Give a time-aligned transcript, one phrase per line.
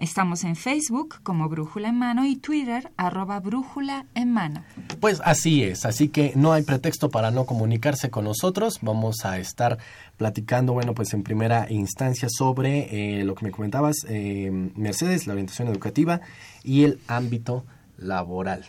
[0.00, 4.64] Estamos en Facebook como Brújula en Mano y Twitter arroba Brújula en Mano.
[4.98, 8.78] Pues así es, así que no hay pretexto para no comunicarse con nosotros.
[8.80, 9.76] Vamos a estar
[10.16, 15.34] platicando, bueno, pues en primera instancia sobre eh, lo que me comentabas, eh, Mercedes, la
[15.34, 16.22] orientación educativa
[16.64, 17.66] y el ámbito
[17.98, 18.64] laboral.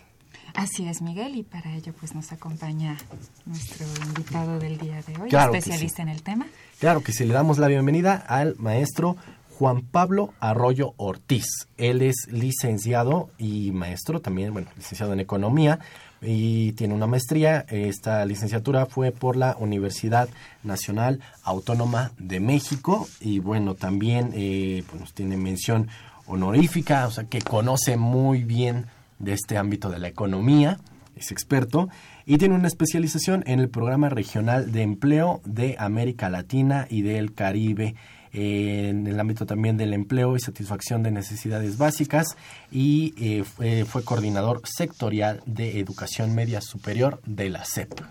[0.53, 2.97] Así es, Miguel, y para ello pues nos acompaña
[3.45, 6.47] nuestro invitado del día de hoy, especialista en el tema.
[6.79, 9.15] Claro que sí, le damos la bienvenida al maestro
[9.61, 11.45] Juan Pablo Arroyo Ortiz.
[11.77, 15.77] Él es licenciado y maestro también, bueno, licenciado en economía
[16.19, 17.67] y tiene una maestría.
[17.69, 20.29] Esta licenciatura fue por la Universidad
[20.63, 25.89] Nacional Autónoma de México y bueno, también eh, pues, tiene mención
[26.25, 28.87] honorífica, o sea que conoce muy bien
[29.19, 30.79] de este ámbito de la economía,
[31.15, 31.87] es experto
[32.25, 37.35] y tiene una especialización en el Programa Regional de Empleo de América Latina y del
[37.35, 37.93] Caribe
[38.33, 42.37] en el ámbito también del empleo y satisfacción de necesidades básicas
[42.71, 48.01] y eh, fue, coordinador sectorial de educación media superior de la CEP.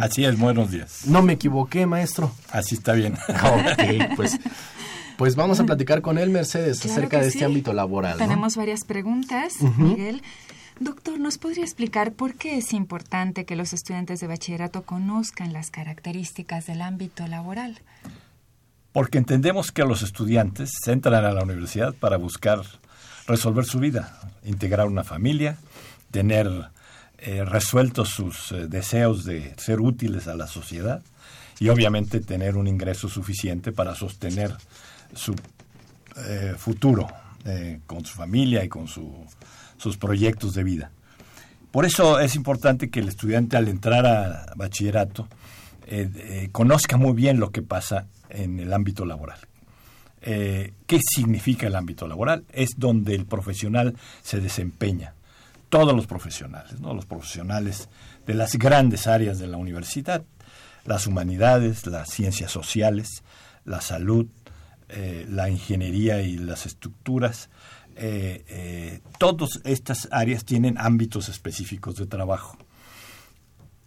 [0.00, 1.06] Así es, buenos días.
[1.06, 2.32] No me equivoqué, maestro.
[2.50, 3.14] Así está bien.
[3.28, 4.38] ok, pues,
[5.18, 8.16] pues vamos a platicar con él, Mercedes, acerca de este ámbito laboral.
[8.16, 10.22] Tenemos varias preguntas, Miguel.
[10.80, 15.70] Doctor, ¿nos podría explicar por qué es importante que los estudiantes de bachillerato conozcan las
[15.70, 17.80] características del ámbito laboral?
[18.92, 22.62] Porque entendemos que los estudiantes entran a la universidad para buscar
[23.26, 25.58] resolver su vida, integrar una familia,
[26.10, 26.70] tener
[27.18, 31.02] eh, resueltos sus eh, deseos de ser útiles a la sociedad
[31.60, 34.56] y obviamente tener un ingreso suficiente para sostener
[35.14, 35.34] su
[36.16, 37.06] eh, futuro
[37.86, 40.90] con su familia y con sus proyectos de vida.
[41.70, 45.28] Por eso es importante que el estudiante al entrar a bachillerato
[46.52, 49.38] conozca muy bien lo que pasa en el ámbito laboral.
[50.20, 52.44] Eh, ¿Qué significa el ámbito laboral?
[52.52, 55.14] Es donde el profesional se desempeña.
[55.68, 56.94] Todos los profesionales, ¿no?
[56.94, 57.88] los profesionales
[58.26, 60.24] de las grandes áreas de la universidad,
[60.84, 63.22] las humanidades, las ciencias sociales,
[63.64, 64.26] la salud,
[64.88, 67.50] eh, la ingeniería y las estructuras.
[67.96, 72.56] Eh, todas estas áreas tienen ámbitos específicos de trabajo.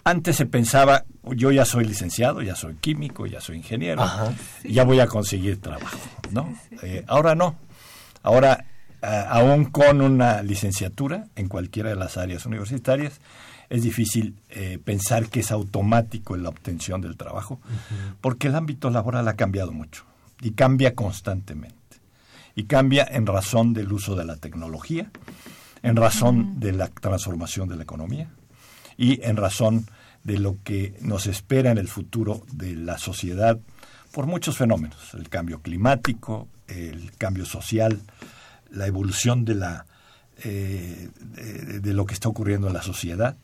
[0.03, 4.03] Antes se pensaba, yo ya soy licenciado, ya soy químico, ya soy ingeniero,
[4.63, 5.99] ya voy a conseguir trabajo,
[6.31, 6.55] ¿no?
[7.07, 7.55] ahora no.
[8.23, 8.65] Ahora,
[9.01, 13.19] aún con una licenciatura en cualquiera de las áreas universitarias,
[13.69, 14.35] es difícil
[14.83, 17.59] pensar que es automático en la obtención del trabajo,
[18.21, 20.05] porque el ámbito laboral ha cambiado mucho
[20.41, 21.77] y cambia constantemente.
[22.55, 25.09] Y cambia en razón del uso de la tecnología,
[25.83, 28.29] en razón de la transformación de la economía
[28.97, 29.85] y en razón
[30.23, 33.59] de lo que nos espera en el futuro de la sociedad
[34.11, 38.01] por muchos fenómenos, el cambio climático, el cambio social,
[38.69, 39.85] la evolución de, la,
[40.43, 41.09] eh,
[41.81, 43.37] de, lo que está ocurriendo en la sociedad.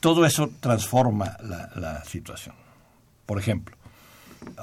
[0.00, 2.54] Todo eso transforma la, situación.
[3.26, 3.76] Por ejemplo,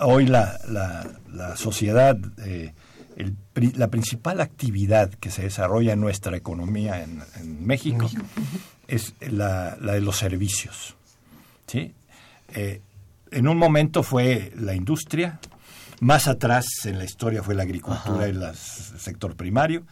[0.02, 2.74] hoy la, la, sociedad, eh,
[3.56, 8.10] la principal actividad que se desarrolla en nuestra economía en, México
[8.88, 10.96] es la, de los servicios.
[11.68, 11.94] ¿sí?
[12.50, 12.82] Eh,
[13.32, 15.40] en un momento fue la industria,
[16.00, 19.86] más atrás en la historia fue la agricultura y el sector primario,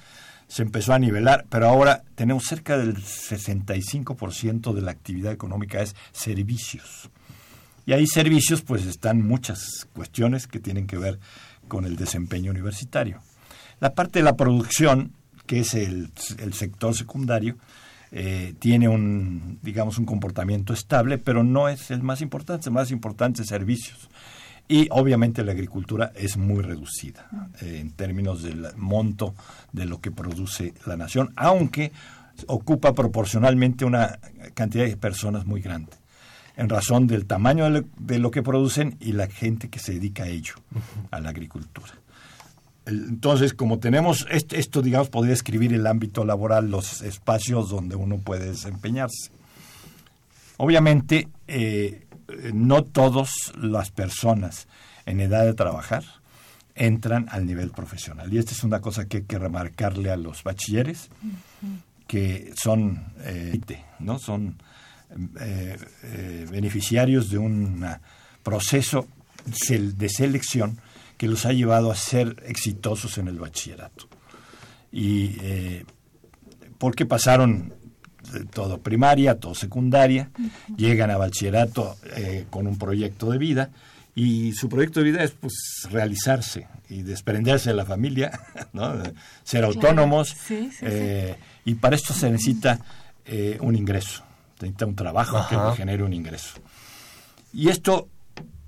[0.47, 5.95] se empezó a nivelar, pero ahora tenemos cerca del 65% de la actividad económica es
[6.11, 7.09] servicios.
[7.85, 11.19] Y hay servicios, pues están muchas cuestiones que tienen que ver
[11.67, 13.21] con el desempeño universitario.
[13.79, 15.13] La parte de la producción,
[15.45, 16.11] que es el,
[16.53, 17.57] sector secundario,
[18.11, 22.91] eh, tiene un, digamos, un comportamiento estable, pero no es el más importante, el más
[22.91, 24.09] importante es servicios.
[24.67, 27.29] Y obviamente la agricultura es muy reducida
[27.61, 29.35] eh, en términos del monto
[29.71, 31.91] de lo que produce la nación, aunque
[32.47, 34.19] ocupa proporcionalmente una
[34.53, 35.91] cantidad de personas muy grande
[36.57, 40.27] en razón del tamaño de lo, que producen y la gente que se dedica a
[40.27, 40.55] ello,
[41.11, 41.93] a la agricultura.
[42.85, 48.51] Entonces, como tenemos esto, digamos, podría escribir el ámbito laboral, los espacios donde uno puede
[48.51, 49.31] desempeñarse.
[50.57, 52.05] Obviamente, eh,
[52.53, 53.29] no todas
[53.59, 54.67] las personas
[55.05, 56.03] en edad de trabajar
[56.75, 58.31] entran al nivel profesional.
[58.31, 61.09] Y esta es una cosa que hay que remarcarle a los bachilleres,
[62.07, 63.59] que son, eh,
[63.99, 64.19] ¿no?
[64.19, 64.57] son
[65.39, 67.85] eh, eh, beneficiarios de un
[68.43, 69.07] proceso
[69.45, 70.77] de selección
[71.17, 74.07] que los ha llevado a ser exitosos en el bachillerato.
[74.91, 75.85] Y eh,
[76.77, 77.73] porque pasaron
[78.53, 80.31] todo primaria, todo secundaria,
[80.75, 81.95] llegan a bachillerato
[82.49, 83.69] con un proyecto de vida
[84.15, 85.53] y su proyecto de vida es pues
[85.91, 88.31] realizarse y desprenderse de la familia,
[89.43, 90.35] ser autónomos
[91.65, 92.79] y para esto se necesita
[93.59, 94.23] un ingreso.
[94.59, 96.55] Necesita un trabajo que le genere un ingreso.
[97.53, 98.09] Y esto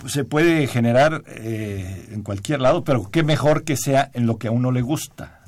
[0.06, 4.48] se puede generar eh, en cualquier lado, pero qué mejor que sea en lo que
[4.48, 5.42] a uno le gusta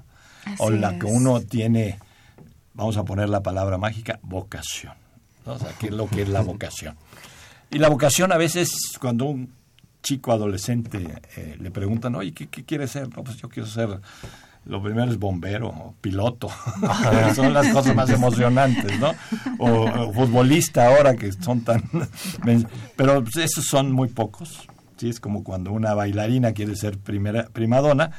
[0.58, 2.00] o la que uno tiene,
[2.74, 4.94] vamos a poner la palabra mágica, vocación.
[5.46, 6.96] O sea, qué es lo que es la vocación.
[7.70, 9.54] Y la vocación a veces, cuando un
[10.02, 13.10] chico adolescente eh, le preguntan, oye, ¿qué, ¿qué quieres ser?
[13.16, 14.00] No, pues yo quiero ser
[14.66, 16.50] lo primero es bombero, piloto,
[17.36, 19.14] son las cosas más emocionantes, ¿no?
[19.58, 21.84] O, futbolista ahora que son tan...
[22.96, 24.68] Pero esos son muy pocos,
[24.98, 25.10] ¿sí?
[25.10, 28.12] Es como cuando una bailarina quiere ser primera primadona,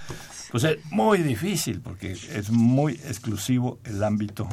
[0.51, 4.49] pues es muy difícil porque es muy exclusivo el ámbito,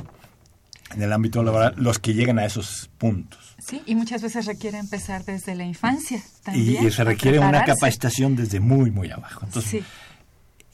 [0.94, 3.56] en el ámbito laboral, los que llegan a esos puntos.
[3.60, 6.86] Sí, y muchas veces requiere empezar desde la infancia también.
[6.86, 9.46] Y, se requiere una capacitación desde muy, muy abajo.
[9.46, 9.84] Entonces, sí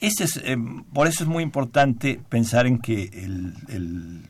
[0.00, 0.56] es, eh,
[0.92, 4.28] por eso es muy importante pensar en que el,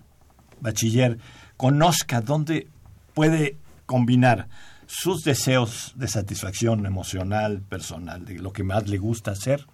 [0.61, 1.19] bachiller
[1.59, 2.69] conozca dónde
[3.13, 4.49] puede combinar
[4.87, 9.67] sus deseos de satisfacción emocional, personal, de lo que más le gusta hacer,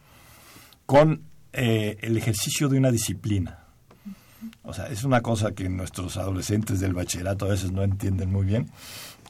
[0.86, 3.60] con eh, el ejercicio de una disciplina.
[4.62, 8.46] O sea, es una cosa que nuestros adolescentes del bachillerato a veces no entienden muy
[8.46, 8.70] bien,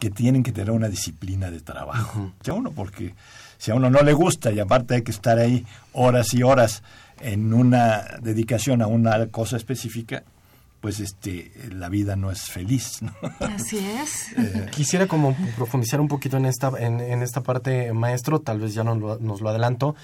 [0.00, 2.32] que tienen que tener una disciplina de trabajo.
[2.42, 3.14] Ya uno, porque
[3.58, 6.82] si a uno no le gusta y aparte hay que estar ahí horas y horas
[7.20, 10.24] en una dedicación a una cosa específica,
[10.80, 13.00] pues este la vida no es feliz.
[13.40, 14.32] Así es.
[14.38, 18.82] Eh, quisiera como profundizar un poquito en esta, en, esta parte, maestro, tal vez ya
[18.82, 19.94] nos lo, nos lo adelanto,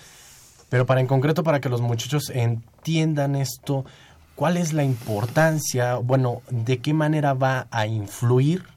[0.69, 3.87] pero para en concreto, para que los muchachos entiendan esto,
[4.35, 8.76] ¿cuál es la importancia, bueno, de qué manera va a influir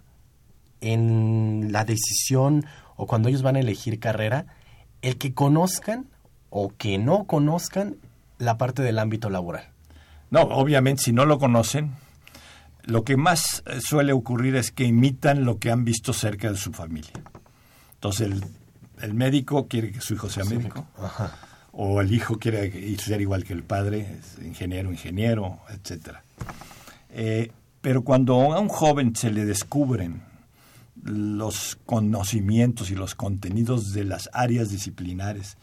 [0.82, 4.46] en la decisión o cuando ellos van a elegir carrera?
[5.02, 6.08] el que conozcan
[6.50, 7.98] o que no conozcan
[8.38, 9.70] la parte del ámbito laboral.
[10.32, 11.92] No, obviamente si no lo conocen,
[12.84, 16.58] lo que más eh, suele ocurrir es que imitan lo que han visto cerca de
[16.58, 17.12] su familia.
[17.96, 18.44] Entonces el,
[19.02, 20.86] el médico quiere que su hijo sea médico.
[20.98, 21.36] Ajá.
[21.72, 26.24] O el hijo quiere ser igual que el padre, es ingeniero, ingeniero, etcétera.
[27.12, 30.24] Eh, pero cuando a un joven se le descubren
[31.04, 35.58] los conocimientos y los contenidos de las áreas disciplinares,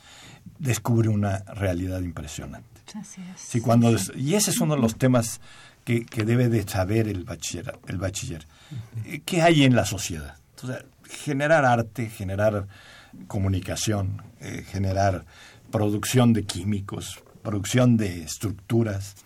[0.59, 2.69] descubre una realidad impresionante.
[2.95, 3.41] Así es.
[3.41, 5.41] Sí, cuando y ese es uno de los temas
[5.85, 7.79] que, que debe de saber el bachiller.
[7.87, 8.47] El bachiller.
[9.05, 10.37] Eh, ¿Qué hay en la sociedad?
[10.55, 12.67] Entonces, generar arte, generar
[13.27, 15.25] comunicación, eh, generar
[15.71, 19.17] producción de químicos, producción de estructuras,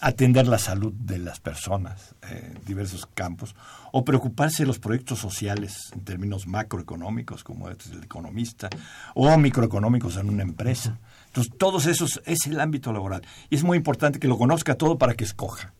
[0.00, 3.54] atender la salud de las personas en diversos campos,
[3.92, 8.70] o preocuparse de los proyectos sociales en términos macroeconómicos, como es el economista,
[9.14, 10.98] o microeconómicos en una empresa.
[11.26, 13.22] Entonces, todos esos es el ámbito laboral.
[13.50, 15.72] Y es muy importante que lo conozca todo para que escoja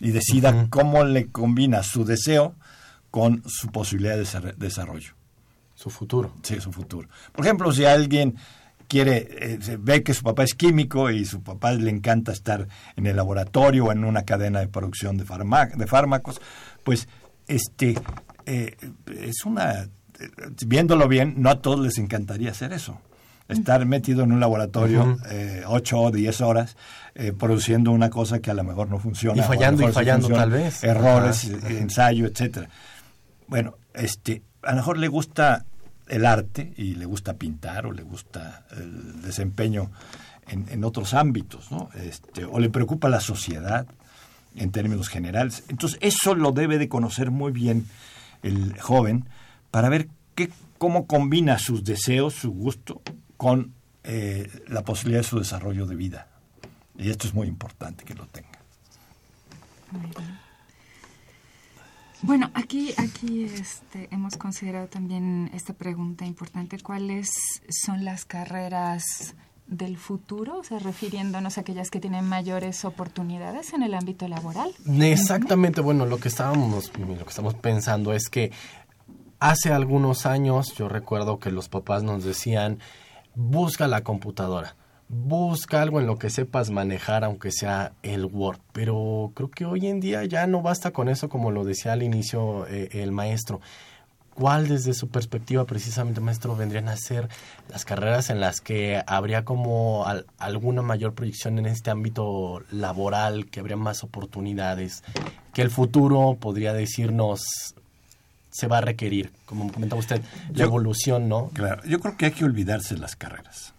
[0.00, 2.54] y decida cómo le combina su deseo
[3.10, 5.14] con su posibilidad de desarrollo.
[5.74, 6.34] Su futuro.
[6.42, 7.08] Sí, su futuro.
[7.32, 8.36] Por ejemplo, si alguien
[8.88, 13.06] quiere, eh, ve que su papá es químico y su papá le encanta estar en
[13.06, 16.40] el laboratorio o en una cadena de producción de, farma- de fármacos,
[16.84, 17.08] pues
[17.46, 17.94] este
[18.46, 18.76] eh,
[19.06, 19.88] es una, eh,
[20.66, 22.98] viéndolo bien, no a todos les encantaría hacer eso.
[23.46, 26.78] Estar metido en un laboratorio eh, ocho o diez horas
[27.14, 29.42] eh, produciendo una cosa que a lo mejor no funciona.
[29.42, 30.82] Y fallando y fallando, funciona, tal vez.
[30.82, 32.70] Errores, ensayo, etcétera.
[33.46, 35.66] Bueno, este, a lo mejor le gusta
[36.08, 39.90] el arte y le gusta pintar o le gusta el desempeño
[40.46, 41.88] en, otros ámbitos, ¿no?
[41.94, 43.86] Este, o le preocupa la sociedad
[44.54, 45.64] en términos generales.
[45.68, 47.86] Entonces, eso lo debe de conocer muy bien
[48.42, 49.24] el joven
[49.70, 53.00] para ver qué, cómo combina sus deseos, su gusto,
[53.36, 53.72] con
[54.04, 56.28] eh, la posibilidad de su desarrollo de vida.
[56.96, 58.60] Y esto es muy importante que lo tenga.
[59.90, 60.10] Muy.
[62.26, 66.78] Bueno, aquí, aquí este, hemos considerado también esta pregunta importante.
[66.78, 67.28] ¿Cuáles
[67.68, 69.34] son las carreras
[69.66, 70.60] del futuro?
[70.60, 74.72] O sea, refiriéndonos a aquellas que tienen mayores oportunidades en el ámbito laboral.
[75.02, 78.52] Exactamente, bueno, lo que estábamos, lo que estamos pensando es que
[79.38, 82.78] hace algunos años yo recuerdo que los papás nos decían,
[83.34, 84.76] busca la computadora,
[85.22, 89.86] busca algo en lo que sepas manejar, aunque sea el Word, pero creo que hoy
[89.86, 93.60] en día ya no basta con eso, como lo decía al inicio eh, el maestro.
[94.34, 97.28] ¿Cuál desde su perspectiva precisamente, maestro, vendrían a ser
[97.70, 103.46] las carreras en las que habría como al- alguna mayor proyección en este ámbito laboral,
[103.46, 105.04] que habría más oportunidades,
[105.52, 107.42] que el futuro podría decirnos
[108.50, 111.50] se va a requerir, como comentaba usted, la Yo- evolución, ¿no?
[111.54, 113.73] Claro, yo creo que hay que olvidarse de las carreras.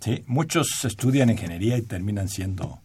[0.00, 2.80] Sí, muchos estudian ingeniería y terminan siendo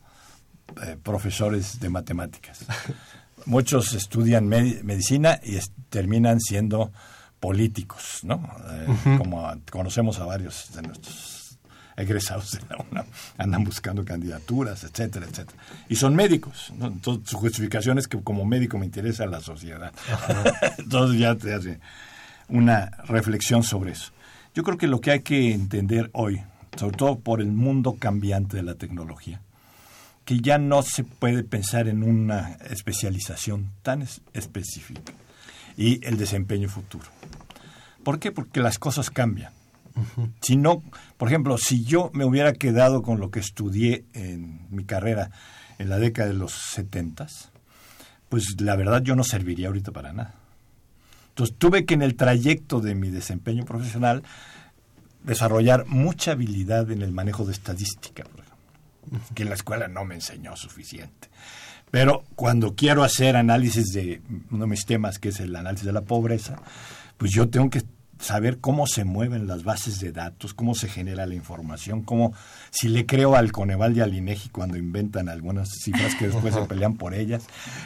[0.84, 2.60] eh, profesores de matemáticas.
[3.46, 5.58] Muchos estudian medi- medicina y
[5.90, 6.92] terminan siendo
[7.40, 8.44] políticos, ¿no?
[8.70, 11.58] Eh, Como a- conocemos a varios de nuestros
[11.96, 13.06] egresados de la UNAM,
[13.38, 15.58] andan buscando candidaturas, etcétera, etcétera.
[15.88, 16.88] Y son médicos, ¿no?
[16.88, 19.92] Entonces su justificación es que como médico me interesa la sociedad.
[20.78, 21.80] Entonces ya te hace
[22.50, 24.12] una reflexión sobre eso.
[24.54, 26.42] Yo creo que lo que hay que entender hoy,
[26.76, 29.42] sobre todo por el mundo cambiante de la tecnología,
[30.26, 35.14] que ya no se puede pensar en una especialización tan es- específica
[35.78, 37.06] y el desempeño futuro.
[38.04, 38.32] ¿Por qué?
[38.32, 39.52] Porque las cosas cambian.
[40.42, 40.84] Si no,
[41.18, 45.32] por ejemplo, si yo me hubiera quedado con lo que estudié en mi carrera
[45.80, 47.50] en la década de los setentas,
[48.30, 50.36] pues la verdad yo no serviría ahorita para nada.
[51.30, 54.22] Entonces tuve que en el trayecto de mi desempeño profesional
[55.28, 60.06] desarrollar mucha habilidad en el manejo de estadística, por ejemplo, que en la escuela no
[60.06, 61.30] me enseñó suficiente.
[61.92, 65.94] Pero cuando quiero hacer análisis de uno de mis temas, que es el análisis de
[65.94, 66.60] la pobreza,
[67.18, 67.84] pues yo tengo que
[68.20, 72.34] saber cómo se mueven las bases de datos, cómo se genera la información, cómo
[72.72, 76.62] si le creo al Coneval y al INEGI cuando inventan algunas cifras que después se
[76.68, 77.44] pelean por ellas.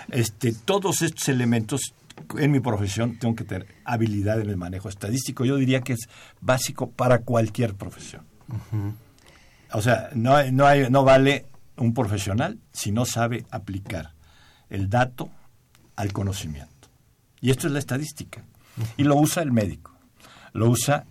[0.10, 1.94] Este, todos estos elementos
[2.38, 5.46] en mi profesión tengo que tener habilidad en el manejo estadístico.
[5.46, 6.08] Yo diría que es
[6.40, 8.26] básico para cualquier profesión.
[9.74, 11.46] O sea, no, no, hay, no vale
[11.78, 14.14] un profesional si no sabe aplicar
[14.70, 15.30] el dato
[15.96, 16.90] al conocimiento.
[17.40, 18.44] Y esto es la estadística.
[18.98, 19.92] Y lo usa el médico,
[20.54, 21.06] lo usa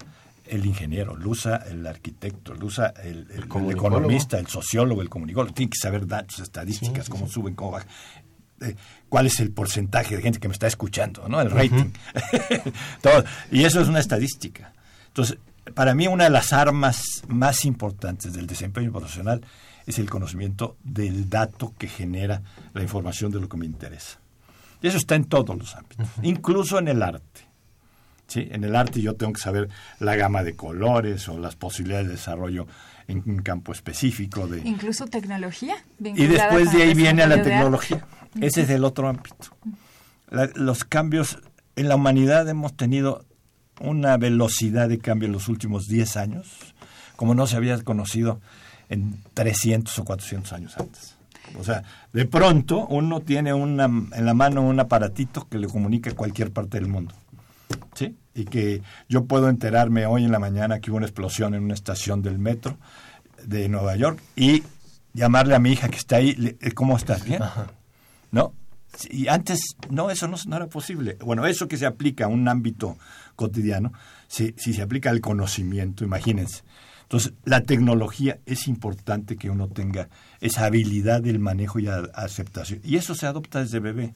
[0.47, 3.99] el ingeniero, lo usa el arquitecto, lo usa el, el- el comunicólogo.
[3.99, 5.55] economista, el sociólogo, el comunicólogo.
[5.55, 7.88] Tiene que saber datos, estadísticas, cómo suben, cómo bajan.
[8.61, 8.76] Eh,
[9.09, 11.40] cuál es el porcentaje de gente que me está escuchando, ¿no?
[11.40, 11.93] El rating.
[13.02, 13.25] Todo.
[13.50, 14.73] Y eso es una estadística.
[15.09, 15.38] Entonces,
[15.75, 19.43] para mí una de las armas más importantes del desempeño profesional
[19.87, 22.43] es el conocimiento del dato que genera
[22.75, 24.19] la información de lo que me interesa.
[24.83, 27.43] Y eso está en todos los ámbitos, incluso en el arte.
[28.26, 28.49] ¿sí?
[28.50, 32.12] En el arte yo tengo que saber la gama de colores o las posibilidades de
[32.14, 32.67] desarrollo
[33.09, 34.47] en un campo específico.
[34.47, 34.61] De...
[34.61, 35.75] Incluso tecnología.
[35.99, 38.07] Y después de ahí viene la tecnología.
[38.40, 39.56] Ese es el otro ámbito.
[40.54, 41.38] los cambios
[41.76, 43.25] en la humanidad hemos tenido
[43.80, 46.75] una velocidad de cambio en los últimos 10 años,
[47.16, 48.40] como no se había conocido
[48.88, 51.16] en 300 o 400 años antes.
[51.58, 51.82] O sea,
[52.12, 56.52] de pronto uno tiene una, en la mano un aparatito que le comunica a cualquier
[56.52, 57.14] parte del mundo.
[57.94, 58.16] ¿Sí?
[58.34, 61.75] Y que yo puedo enterarme hoy en la mañana que hubo una explosión en una
[61.75, 62.76] estación del metro
[63.44, 64.62] de Nueva York y
[65.12, 67.25] llamarle a mi hija que está ahí, ¿cómo estás?
[67.25, 67.42] ¿Bien?
[68.30, 68.54] ¿No?
[69.08, 71.16] Y antes, no, eso no, no, era posible.
[71.20, 72.99] Bueno, eso que se aplica a un ámbito
[73.37, 73.92] cotidiano,
[74.28, 76.62] si, si se aplica al conocimiento, imagínense.
[77.02, 80.08] Entonces, la tecnología es importante que uno tenga
[80.40, 82.80] esa habilidad del manejo y aceptación.
[82.84, 84.14] Y eso se adopta desde bebé.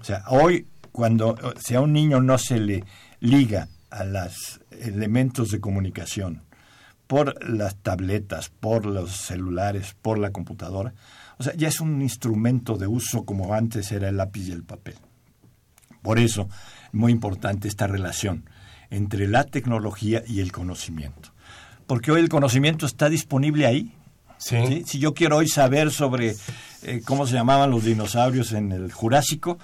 [0.00, 2.84] O sea, hoy, cuando si a un niño no se le
[3.18, 6.42] liga a los elementos de comunicación
[7.06, 10.94] por las tabletas, por los celulares, por la computadora,
[11.38, 14.64] o sea, ya es un instrumento de uso como antes era el lápiz y el
[14.64, 14.96] papel.
[16.02, 16.48] Por eso,
[16.92, 18.48] muy importante esta relación
[18.90, 21.32] entre la tecnología y el conocimiento.
[21.86, 23.92] Porque hoy el conocimiento está disponible ahí.
[24.38, 24.84] Sí.
[24.86, 26.36] Si yo quiero hoy saber sobre
[26.82, 29.58] eh, cómo se llamaban los dinosaurios en el Jurásico,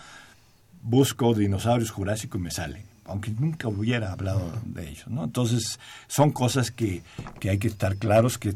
[0.83, 5.09] busco dinosaurios jurásicos y me sale, aunque nunca hubiera hablado de ellos.
[5.09, 5.25] ¿no?
[5.25, 7.03] Entonces, son cosas que,
[7.39, 8.53] que hay que estar claros que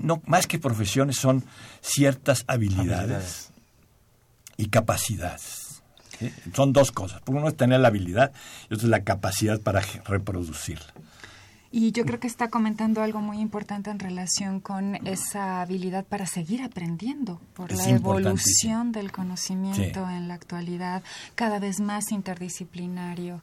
[0.00, 1.44] no más que profesiones son
[1.80, 3.50] ciertas habilidades,
[4.60, 5.82] y capacidades.
[6.54, 7.22] Son dos cosas.
[7.26, 8.32] Uno es tener la habilidad
[8.68, 10.92] y otro es la capacidad para reproducirla.
[11.72, 16.26] Y yo creo que está comentando algo muy importante en relación con esa habilidad para
[16.26, 21.02] seguir aprendiendo por la evolución del conocimiento en la actualidad,
[21.36, 23.40] cada vez más interdisciplinario.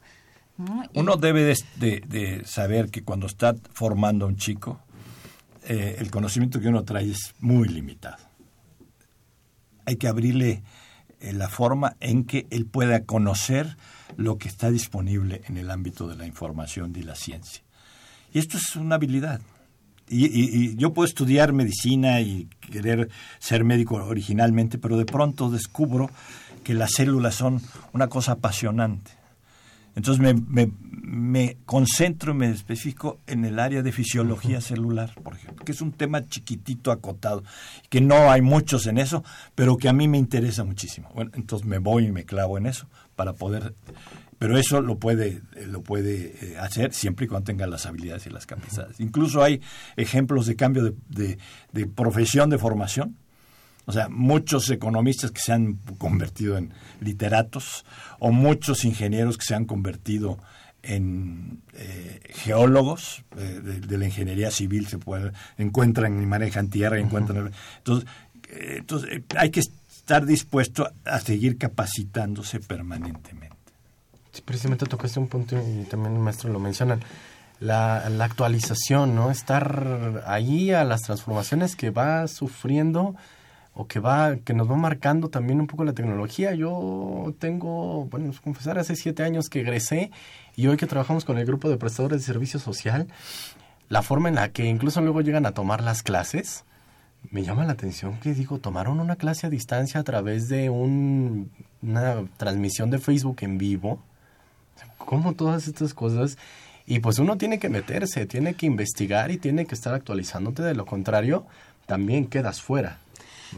[0.94, 4.82] Uno debe de, saber que cuando está formando a un chico,
[5.70, 8.24] eh, el conocimiento que uno trae es muy limitado.
[9.86, 10.64] Hay que abrirle
[11.20, 13.76] eh, la forma en que él pueda conocer
[14.16, 17.64] lo que está disponible en el ámbito de la información y la ciencia.
[18.34, 19.42] Y esto es una habilidad.
[20.10, 26.10] Y, yo puedo estudiar medicina y querer ser médico originalmente, pero de pronto descubro
[26.64, 29.12] que las células son una cosa apasionante.
[29.98, 35.66] Entonces me, me, concentro y me especifico en el área de fisiología celular, por ejemplo,
[35.66, 37.44] que es un tema chiquitito, acotado,
[37.90, 39.24] que no hay muchos en eso,
[39.56, 41.10] pero que a mí me interesa muchísimo.
[41.16, 43.74] Bueno, entonces me voy y me clavo en eso para poder...
[44.38, 48.30] Pero eso lo puede, lo puede eh, hacer siempre y cuando tenga las habilidades y
[48.30, 49.00] las capacidades.
[49.00, 49.62] Incluso hay
[49.96, 51.40] ejemplos de cambio de,
[51.72, 53.18] de profesión, de formación,
[53.88, 57.86] o sea, muchos economistas que se han convertido en literatos
[58.20, 60.40] o muchos ingenieros que se han convertido
[60.84, 67.04] en eh, geólogos eh, de, la ingeniería civil se puede, encuentran y manejan tierra y
[67.04, 68.10] encuentran entonces,
[68.50, 73.56] eh, entonces hay que estar dispuesto a seguir capacitándose permanentemente.
[74.34, 77.00] Sí, precisamente tocaste un punto y también el maestro lo mencionan
[77.62, 83.16] la, la actualización no estar ahí a las transformaciones que va sufriendo
[83.78, 86.56] o que va que nos va marcando también un poco la tecnología.
[86.56, 90.12] Yo tengo, bueno, confesar, hace siete años que egresé
[90.56, 93.08] y hoy que trabajamos con el grupo de prestadores de servicio social,
[93.88, 96.66] la forma en la que incluso luego llegan a tomar las clases,
[97.30, 101.52] me llama la atención que digo, tomaron una clase a distancia a través de un,
[101.84, 104.00] una transmisión de Facebook en vivo.
[104.98, 106.40] ¿Cómo todas estas cosas?
[106.88, 110.74] Y pues uno tiene que meterse, tiene que investigar y tiene que estar actualizándote, de
[110.74, 111.46] lo contrario,
[111.86, 113.00] también quedas fuera.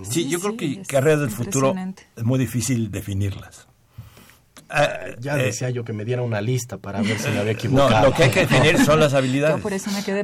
[0.03, 1.73] Sí, yo creo que carreras del futuro
[2.15, 3.69] es muy difícil definirlas.
[4.71, 7.53] Ah, ya eh, decía yo que me diera una lista para ver si me había
[7.53, 7.89] equivocado.
[8.01, 9.63] No, lo que hay que definir son las habilidades.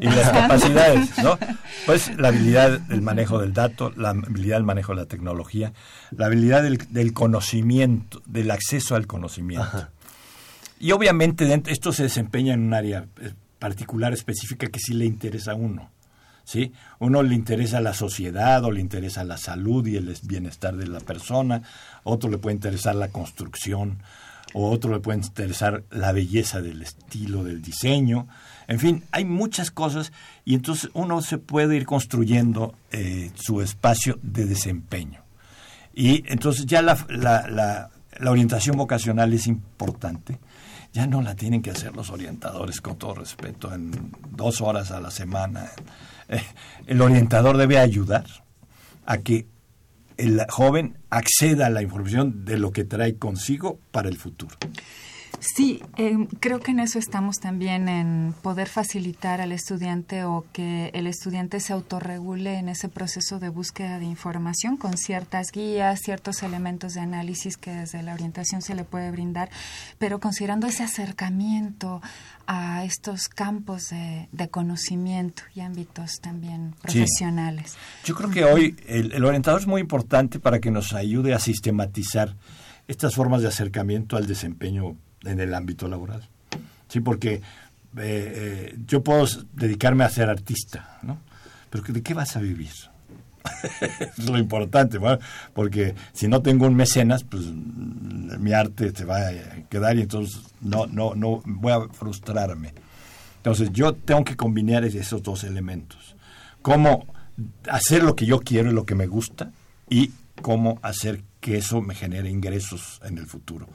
[0.02, 1.40] y las capacidades, ¿no?
[1.86, 5.74] Pues la habilidad del manejo del dato, la habilidad del manejo de la tecnología,
[6.12, 9.88] la habilidad del, conocimiento, del acceso al conocimiento.
[10.80, 15.54] Y obviamente esto se desempeña en un área eh, particular, específica, que sí le interesa
[15.54, 15.90] a uno.
[16.46, 16.72] ¿Sí?
[17.00, 21.02] Uno le interesa la sociedad o le interesa la salud y el bienestar de la
[21.02, 21.64] persona,
[22.04, 24.02] otro le puede interesar la construcción,
[24.54, 28.28] o otro le puede interesar la belleza del estilo, del diseño.
[28.68, 30.14] En fin, hay muchas cosas
[30.46, 35.22] y entonces uno se puede ir construyendo eh, su espacio de desempeño.
[35.94, 40.40] Y entonces ya la, la, la orientación vocacional es importante
[40.96, 43.92] ya no la tienen que hacer los orientadores, con todo respeto, en
[44.32, 45.70] dos horas a la semana.
[46.88, 48.26] El orientador debe ayudar
[49.06, 49.48] a que
[50.18, 54.56] el joven acceda a la información de lo que trae consigo para el futuro.
[55.54, 60.90] Sí, eh, creo que en eso estamos también, en poder facilitar al estudiante o que
[60.96, 66.42] el estudiante se autorregule en ese proceso de búsqueda de información con ciertas guías, ciertos
[66.42, 69.52] elementos de análisis que desde la orientación se le puede brindar,
[70.00, 72.02] pero considerando ese acercamiento
[72.48, 77.76] a estos campos de, conocimiento y ámbitos también profesionales.
[78.04, 82.36] Yo creo que hoy el orientador es muy importante para que nos ayude a sistematizar
[82.88, 86.28] estas formas de acercamiento al desempeño en el ámbito laboral.
[86.88, 87.42] Sí, porque eh,
[87.98, 91.20] eh, yo puedo dedicarme a ser artista, ¿no?
[91.70, 92.72] Pero ¿de qué vas a vivir?
[94.18, 95.00] es lo importante,
[95.54, 99.32] porque si no tengo un mecenas, pues mi arte se va a
[99.70, 102.74] quedar y entonces no, no, no voy a frustrarme.
[103.38, 106.16] Entonces yo tengo que combinar esos dos elementos.
[106.62, 107.06] Cómo
[107.70, 109.52] hacer lo que yo quiero y lo que me gusta
[109.90, 110.12] y
[110.42, 113.68] cómo hacer que eso me genere ingresos en el futuro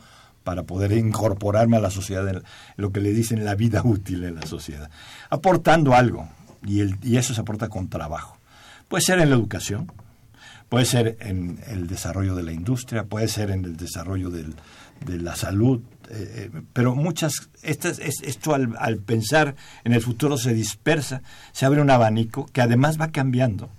[0.45, 2.43] para poder incorporarme a la sociedad,
[2.77, 4.91] lo que le dicen la vida útil en la sociedad,
[5.29, 6.29] aportando algo,
[6.65, 8.37] y, el, y eso se aporta con trabajo.
[8.89, 9.93] Puede ser en la educación,
[10.69, 14.55] puede ser en el desarrollo de la industria, puede ser en el desarrollo del,
[15.05, 20.55] de la salud, eh, eh, pero muchas, esto, esto al, pensar en el futuro se
[20.55, 21.23] dispersa,
[21.53, 23.71] se abre un abanico que además va cambiando.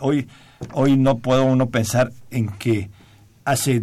[0.00, 0.28] Hoy,
[0.72, 2.90] hoy no puedo uno pensar en que
[3.44, 3.82] hace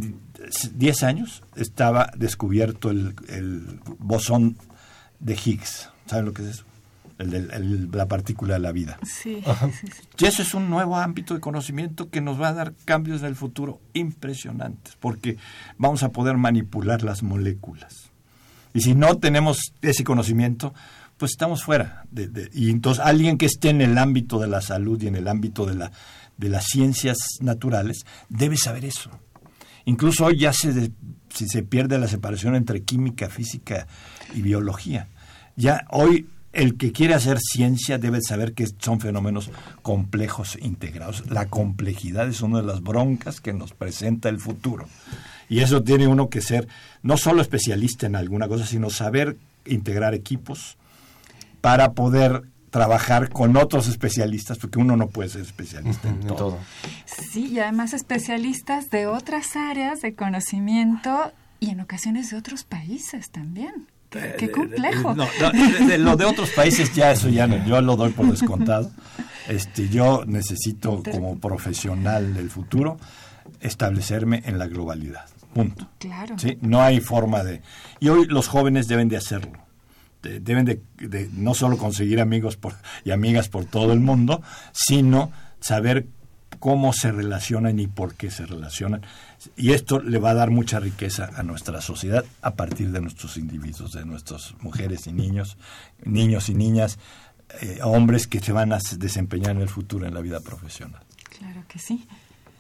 [0.74, 4.58] 10 años estaba descubierto el, el, bosón
[5.20, 5.90] de Higgs.
[6.06, 6.64] ¿Saben lo que es eso?
[7.18, 8.98] El, la partícula de la vida.
[9.06, 9.44] Sí,
[10.18, 13.28] Y eso es un nuevo ámbito de conocimiento que nos va a dar cambios en
[13.28, 15.38] el futuro impresionantes, porque
[15.78, 18.10] vamos a poder manipular las moléculas.
[18.74, 20.74] Y si no tenemos ese conocimiento,
[21.18, 22.06] pues estamos fuera.
[22.10, 25.28] De, y entonces alguien que esté en el ámbito de la salud y en el
[25.28, 25.92] ámbito de, la,
[26.38, 29.12] de las ciencias naturales debe saber eso.
[29.86, 30.92] Incluso hoy ya se,
[31.30, 33.88] se pierde la separación entre química, física
[34.34, 35.08] y biología.
[35.56, 39.50] Ya hoy el que quiere hacer ciencia debe saber que son fenómenos
[39.82, 41.30] complejos integrados.
[41.30, 44.88] La complejidad es una de las broncas que nos presenta el futuro.
[45.48, 46.68] Y eso tiene uno que ser
[47.04, 50.78] no solo especialista en alguna cosa, sino saber integrar equipos
[51.62, 56.58] para poder trabajar con otros especialistas, porque uno no puede ser especialista en, todo.
[57.06, 63.30] Sí, y además especialistas de otras áreas de conocimiento y en ocasiones de otros países
[63.30, 63.88] también.
[64.10, 65.14] Qué, complejo.
[65.14, 65.28] No,
[65.88, 68.92] de, lo de otros países ya eso ya no, yo lo doy por descontado.
[69.48, 73.00] Este, yo necesito como profesional del futuro
[73.60, 75.26] establecerme en la globalidad.
[75.54, 75.90] Punto.
[75.98, 76.38] Claro.
[76.38, 76.60] ¿Sí?
[76.62, 77.62] No hay forma de.
[78.00, 79.60] Y hoy los jóvenes deben de hacerlo
[80.22, 86.08] deben de, no solo conseguir amigos por, y amigas por todo el mundo, sino saber
[86.60, 89.02] cómo se relacionan y por qué se relacionan.
[89.56, 93.38] Y esto le va a dar mucha riqueza a nuestra sociedad a partir de nuestros
[93.38, 95.58] individuos, de nuestras mujeres y niños,
[96.04, 97.00] niños y niñas,
[97.62, 101.02] eh, hombres que se van a desempeñar en el futuro en la vida profesional.
[101.38, 102.08] Claro que sí.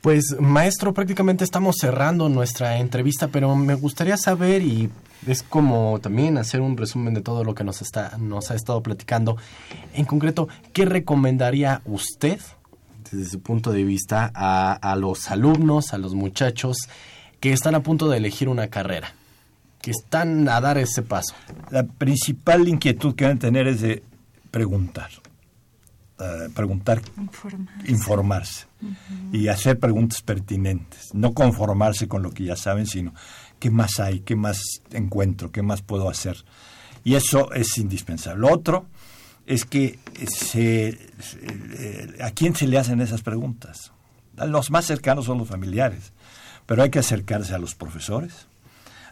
[0.01, 4.89] Pues maestro, prácticamente estamos cerrando nuestra entrevista, pero me gustaría saber y
[5.27, 8.81] es como también hacer un resumen de todo lo que nos está nos ha estado
[8.81, 9.37] platicando.
[9.93, 12.39] En concreto, ¿qué recomendaría usted
[13.11, 16.77] desde su punto de vista a, a los alumnos, a los muchachos
[17.39, 19.13] que están a punto de elegir una carrera,
[19.81, 21.35] que están a dar ese paso?
[21.69, 24.01] La principal inquietud que deben tener es de
[24.49, 25.11] preguntar.
[26.21, 27.01] Eh, preguntar,
[27.87, 28.65] informarse,
[29.32, 33.13] y hacer preguntas pertinentes, no conformarse con lo que ya saben, sino
[33.60, 36.38] qué más hay, qué más encuentro, qué más puedo hacer.
[37.04, 38.48] Y eso es indispensable.
[38.52, 38.88] Otro
[39.46, 40.00] es que
[40.54, 43.91] eh, a quién se le hacen esas preguntas.
[44.36, 46.13] Los más cercanos son los familiares,
[46.65, 48.48] pero hay que acercarse a los profesores,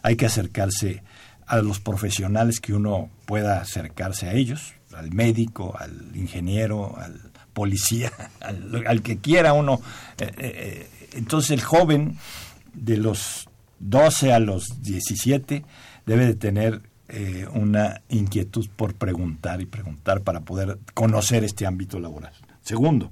[0.02, 1.02] hay que acercarse
[1.46, 8.12] a los profesionales que uno pueda acercarse a ellos, al médico, al ingeniero, al policía,
[8.40, 9.80] al, que quiera uno.
[10.18, 12.18] Eh, eh, entonces el joven
[12.74, 13.48] de los
[13.80, 15.64] 12 a los 17
[16.06, 21.98] debe de tener eh, una inquietud por preguntar y preguntar para poder conocer este ámbito
[21.98, 22.32] laboral.
[22.62, 23.10] Segundo,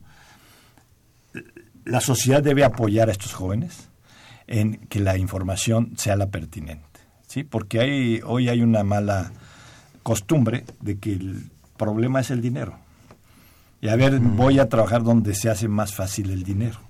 [1.84, 3.88] la sociedad debe apoyar a estos jóvenes
[4.46, 7.44] en que la información sea la pertinente, ¿sí?
[7.44, 9.32] Porque hay, hoy hay una mala
[10.02, 12.78] costumbre de que el problema es el dinero.
[13.80, 16.80] Y a ver, voy a trabajar donde se hace más fácil el dinero.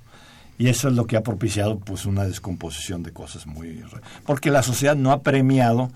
[0.58, 3.84] Y eso es lo que ha propiciado pues una descomposición de cosas muy...
[4.26, 5.92] Porque la sociedad no ha premiado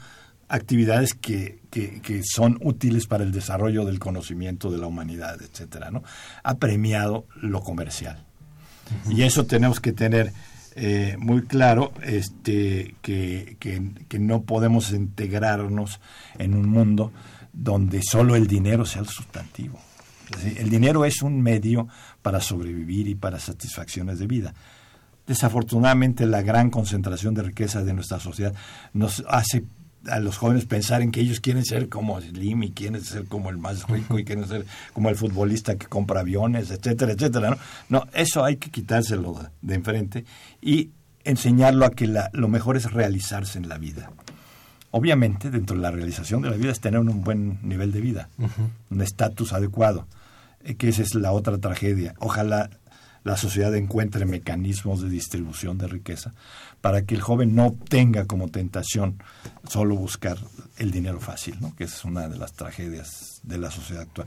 [0.48, 6.04] actividades que, que, son útiles para el desarrollo del conocimiento de la humanidad, etcétera, ¿no?
[6.42, 8.22] Ha premiado lo comercial.
[9.08, 10.32] Y eso tenemos que tener
[10.76, 16.00] eh, muy claro este, que, que, que no podemos integrarnos
[16.38, 17.12] en un mundo
[17.52, 19.80] donde solo el dinero sea el sustantivo.
[20.56, 21.88] El dinero es un medio
[22.22, 24.54] para sobrevivir y para satisfacciones de vida.
[25.26, 28.54] Desafortunadamente, la gran concentración de riqueza de nuestra sociedad
[28.92, 29.64] nos hace
[30.08, 33.50] a los jóvenes pensar en que ellos quieren ser como Slim y quieren ser como
[33.50, 37.50] el más rico y quieren ser como el futbolista que compra aviones, etcétera, etcétera.
[37.50, 37.56] No,
[37.88, 40.24] no eso hay que quitárselo de, enfrente
[40.60, 40.90] y
[41.24, 44.10] enseñarlo a que la, lo mejor es realizarse en la vida.
[44.90, 48.28] Obviamente, dentro de la realización de la vida es tener un buen nivel de vida,
[48.90, 50.06] un estatus adecuado,
[50.78, 52.14] que esa es la otra tragedia.
[52.18, 52.70] Ojalá
[53.24, 56.32] la sociedad encuentre mecanismos de distribución de riqueza
[56.80, 59.22] para que el joven no tenga como tentación
[59.68, 60.38] solo buscar
[60.78, 61.74] el dinero fácil, ¿no?
[61.76, 64.26] que es una de las tragedias de la sociedad actual.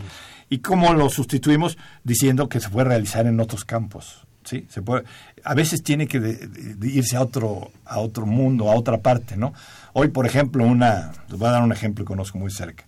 [0.49, 1.77] ¿Y cómo lo sustituimos?
[2.03, 4.25] Diciendo que se puede realizar en otros campos.
[4.45, 4.65] ¿sí?
[4.69, 5.03] Se puede,
[5.43, 6.39] a veces tiene que
[6.81, 9.35] irse a otro, a otro mundo, a otra parte.
[9.35, 9.53] ¿no?
[9.91, 12.85] Hoy, por ejemplo, una, les voy a dar un ejemplo que conozco muy cerca,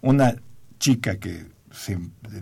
[0.00, 0.34] una
[0.78, 1.59] chica que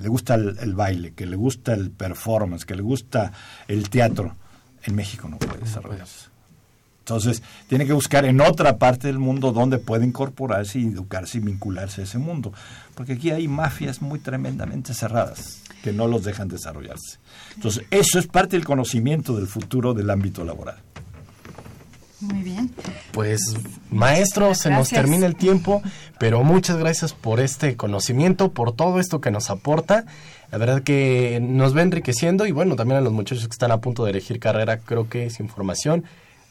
[0.01, 3.33] le gusta el, baile, que le gusta el performance, que le gusta
[3.67, 4.37] el teatro,
[4.85, 6.29] en México no puede desarrollarse.
[7.01, 11.41] Entonces, tiene que buscar en otra parte del mundo donde puede incorporarse y educarse y
[11.41, 12.53] vincularse a ese mundo.
[12.95, 17.19] Porque aquí hay mafias muy tremendamente cerradas que no los dejan desarrollarse.
[17.55, 20.83] Entonces, eso es parte del conocimiento del futuro del ámbito laboral.
[22.21, 22.75] Muy bien.
[23.13, 23.41] Pues,
[23.91, 25.83] maestro, se nos termina el tiempo,
[26.19, 30.05] pero muchas gracias por este conocimiento, por todo esto que nos aporta.
[30.51, 33.81] La verdad que nos va enriqueciendo y bueno, también a los muchachos que están a
[33.81, 36.05] punto de elegir carrera, creo que es información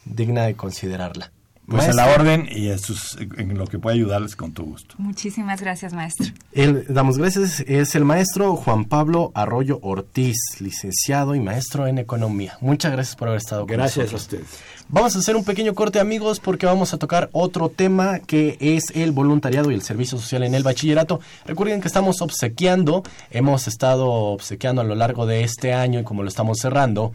[0.06, 1.32] digna de considerarla.
[1.68, 4.96] Pues a la orden y en lo que pueda ayudarles con tu gusto.
[5.00, 6.28] Muchísimas gracias, maestro.
[6.54, 12.58] El, damos gracias, es el maestro Juan Pablo Arroyo Ortiz, licenciado y maestro en economía.
[12.62, 14.12] Muchas gracias por haber estado con nosotros.
[14.12, 14.60] Gracias a ustedes.
[14.88, 18.96] Vamos a hacer un pequeño corte, amigos, porque vamos a tocar otro tema que es
[18.96, 21.20] el voluntariado y el servicio social en el bachillerato.
[21.46, 26.24] Recuerden que estamos obsequiando, hemos estado obsequiando a lo largo de este año y como
[26.24, 27.12] lo estamos cerrando,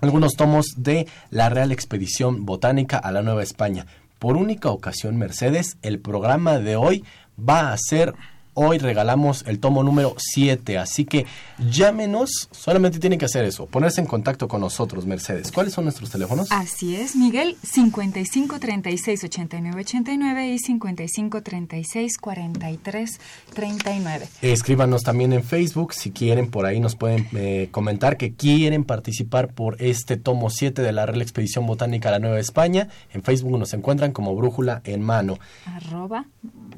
[0.00, 3.86] algunos tomos de la Real Expedición Botánica a la Nueva España.
[4.18, 7.04] Por única ocasión, Mercedes, el programa de hoy
[7.38, 8.14] va a ser
[8.54, 11.24] Hoy regalamos el tomo número 7, así que
[11.70, 15.52] llámenos, solamente tienen que hacer eso, ponerse en contacto con nosotros, Mercedes.
[15.52, 16.50] ¿Cuáles son nuestros teléfonos?
[16.50, 23.20] Así es, Miguel, 55 36 89 89 y 55 36 43
[23.54, 24.28] 39.
[24.42, 29.52] Escríbanos también en Facebook, si quieren, por ahí nos pueden eh, comentar que quieren participar
[29.52, 32.88] por este tomo 7 de la Real Expedición Botánica a la Nueva España.
[33.12, 35.38] En Facebook nos encuentran como Brújula en Mano.
[35.66, 36.26] Arroba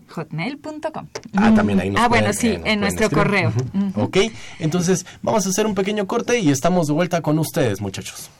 [0.08, 1.06] hotmail.com.
[1.34, 3.52] Ah, también ahí nos Ah, bueno, sí, en nuestro correo.
[3.94, 4.18] Ok,
[4.58, 8.30] entonces vamos a hacer un pequeño corte y estamos de vuelta con ustedes, muchachos.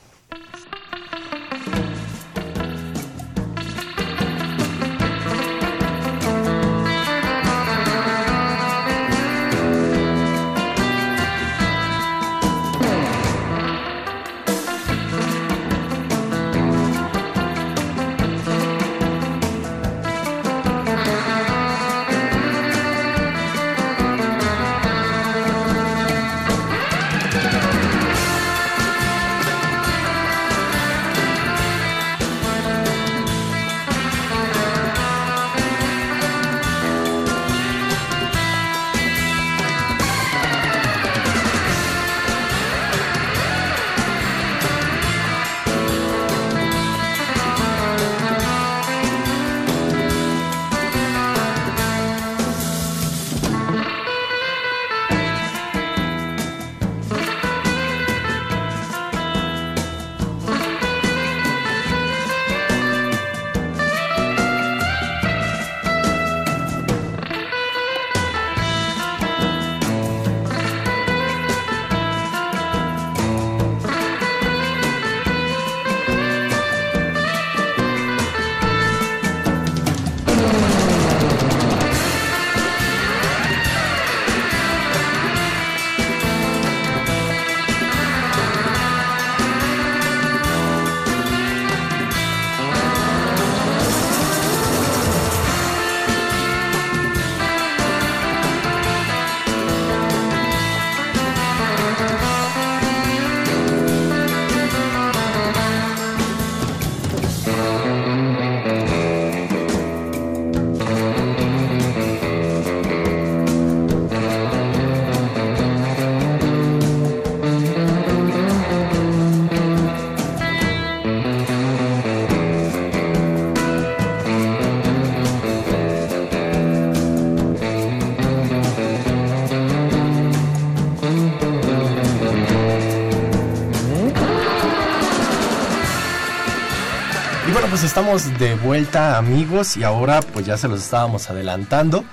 [137.93, 142.03] Estamos de vuelta amigos y ahora pues ya se los estábamos adelantando.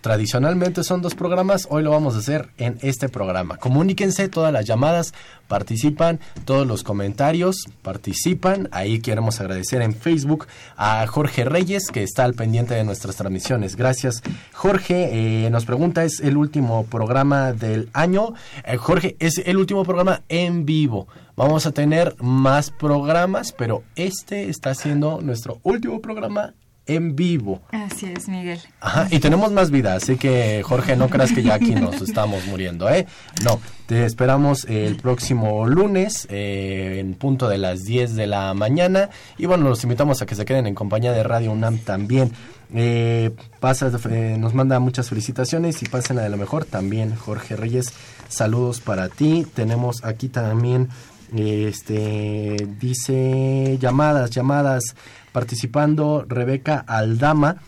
[0.00, 3.56] tradicionalmente son dos programas, hoy lo vamos a hacer en este programa.
[3.56, 5.14] Comuníquense, todas las llamadas
[5.48, 8.68] participan, todos los comentarios participan.
[8.70, 13.76] Ahí queremos agradecer en Facebook a Jorge Reyes que está al pendiente de nuestras transmisiones.
[13.76, 15.46] Gracias, Jorge.
[15.46, 18.34] Eh, nos pregunta, ¿es el último programa del año?
[18.64, 21.08] Eh, Jorge, es el último programa en vivo.
[21.36, 26.54] Vamos a tener más programas, pero este está siendo nuestro último programa
[26.88, 27.60] en vivo.
[27.70, 28.58] Así es, Miguel.
[28.80, 32.44] Ajá, y tenemos más vida, así que Jorge, no creas que ya aquí nos estamos
[32.46, 33.06] muriendo, ¿eh?
[33.44, 39.10] No, te esperamos el próximo lunes eh, en punto de las 10 de la mañana
[39.36, 42.32] y bueno, los invitamos a que se queden en compañía de Radio UNAM también.
[42.74, 47.56] Eh, pasa, eh, nos manda muchas felicitaciones y pasen a de lo mejor también, Jorge
[47.56, 47.92] Reyes.
[48.28, 49.46] Saludos para ti.
[49.54, 50.88] Tenemos aquí también
[51.36, 54.94] este dice llamadas, llamadas
[55.38, 57.58] participando Rebeca Aldama.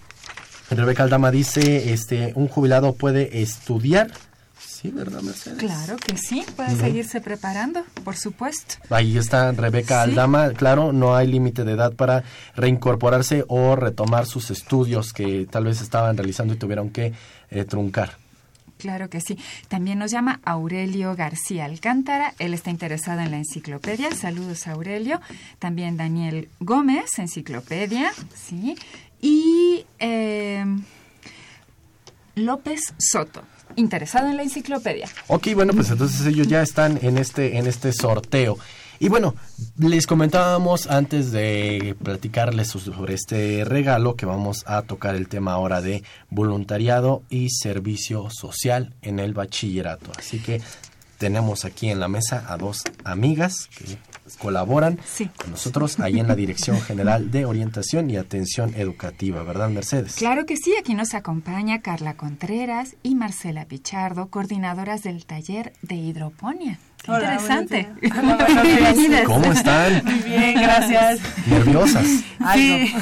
[0.71, 4.11] Rebeca Aldama dice, este, un jubilado puede estudiar.
[4.59, 5.59] Sí, ¿verdad, Mercedes?
[5.59, 8.75] Claro que sí, puede seguirse preparando, por supuesto.
[8.91, 10.51] Ahí está Rebeca Aldama.
[10.51, 12.25] Claro, no hay límite de edad para
[12.57, 17.13] reincorporarse o retomar sus estudios que tal vez estaban realizando y tuvieron que
[17.51, 18.17] eh, truncar.
[18.81, 19.39] Claro que sí.
[19.69, 22.35] También nos llama Aurelio García Alcántara.
[22.39, 24.11] Él está interesado en la enciclopedia.
[24.13, 25.21] Saludos, Aurelio.
[25.59, 28.11] También Daniel Gómez, enciclopedia.
[28.35, 28.75] Sí.
[29.21, 30.65] Y eh,
[32.35, 33.43] López Soto,
[33.77, 35.09] interesado en la enciclopedia.
[35.27, 38.59] Ok, bueno, pues entonces ellos ya están en este, en este sorteo.
[39.03, 39.35] Y bueno,
[39.79, 45.81] les comentábamos antes de platicarles sobre este regalo que vamos a tocar el tema ahora
[45.81, 50.13] de voluntariado y servicio social en el bachillerato.
[50.19, 50.61] Así que
[51.17, 53.97] tenemos aquí en la mesa a dos amigas que
[54.39, 54.99] colaboran
[55.37, 60.17] con nosotros ahí en la Dirección General de Orientación y Atención Educativa, ¿verdad, Mercedes?
[60.17, 65.95] Claro que sí, aquí nos acompaña Carla Contreras y Marcela Pichardo, coordinadoras del taller de
[65.95, 66.79] hidroponía.
[67.03, 67.89] Qué Hola, interesante.
[69.27, 70.05] ¿Cómo están?
[70.05, 71.21] Muy bien, gracias.
[71.47, 72.07] ¿Nerviosas?
[72.39, 72.95] Ay,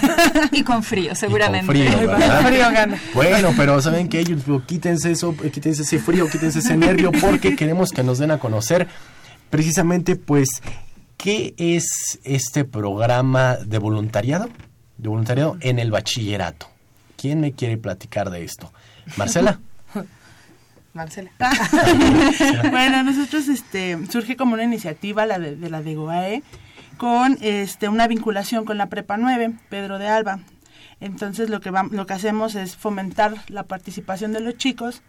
[0.52, 1.66] y con frío, seguramente.
[1.66, 2.46] con frío, ¿verdad?
[2.46, 2.98] Frío gana.
[3.12, 7.90] Bueno, pero saben que ellos quítense eso, quítense ese frío, quítense ese nervio, porque queremos
[7.90, 8.86] que nos den a conocer
[9.50, 10.48] precisamente, pues,
[11.16, 14.48] qué es este programa de voluntariado,
[14.96, 16.68] de voluntariado en el bachillerato.
[17.16, 18.72] ¿Quién me quiere platicar de esto?
[19.16, 19.58] Marcela.
[20.94, 21.30] Marcela.
[22.70, 26.42] bueno, nosotros este surge como una iniciativa la de, de la de GOAE
[26.96, 30.40] con este una vinculación con la Prepa 9, Pedro de Alba.
[31.00, 35.02] Entonces lo que va- lo que hacemos es fomentar la participación de los chicos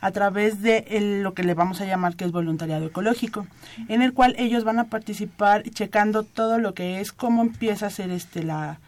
[0.00, 3.46] a través de el- lo que le vamos a llamar que es voluntariado ecológico,
[3.88, 7.90] en el cual ellos van a participar checando todo lo que es cómo empieza a
[7.90, 8.78] ser este la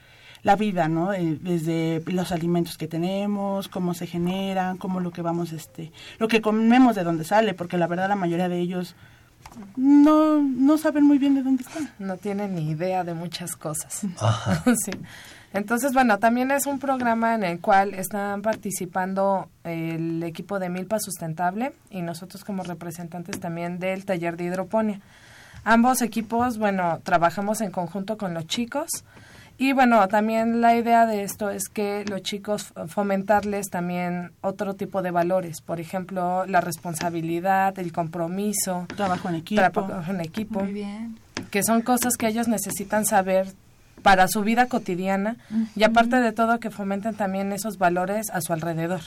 [0.43, 1.13] la vida, ¿no?
[1.13, 6.29] Eh, desde los alimentos que tenemos, cómo se generan, cómo lo que vamos, este, lo
[6.29, 8.95] que comemos de dónde sale, porque la verdad la mayoría de ellos
[9.77, 11.91] no, no saben muy bien de dónde están.
[11.99, 14.03] no tienen ni idea de muchas cosas.
[14.21, 14.65] Ajá.
[14.85, 14.93] Sí.
[15.53, 20.99] Entonces, bueno, también es un programa en el cual están participando el equipo de Milpa
[21.01, 25.01] Sustentable y nosotros como representantes también del taller de hidroponía.
[25.65, 29.05] Ambos equipos, bueno, trabajamos en conjunto con los chicos
[29.59, 35.03] y bueno, también la idea de esto es que los chicos fomentarles también otro tipo
[35.03, 39.61] de valores, por ejemplo, la responsabilidad, el compromiso, Trabajo en equipo.
[39.61, 41.19] trabajo en equipo Muy bien.
[41.51, 43.47] que son cosas que ellos necesitan saber
[44.03, 45.37] para su vida cotidiana
[45.75, 49.01] y aparte de todo que fomenten también esos valores a su alrededor,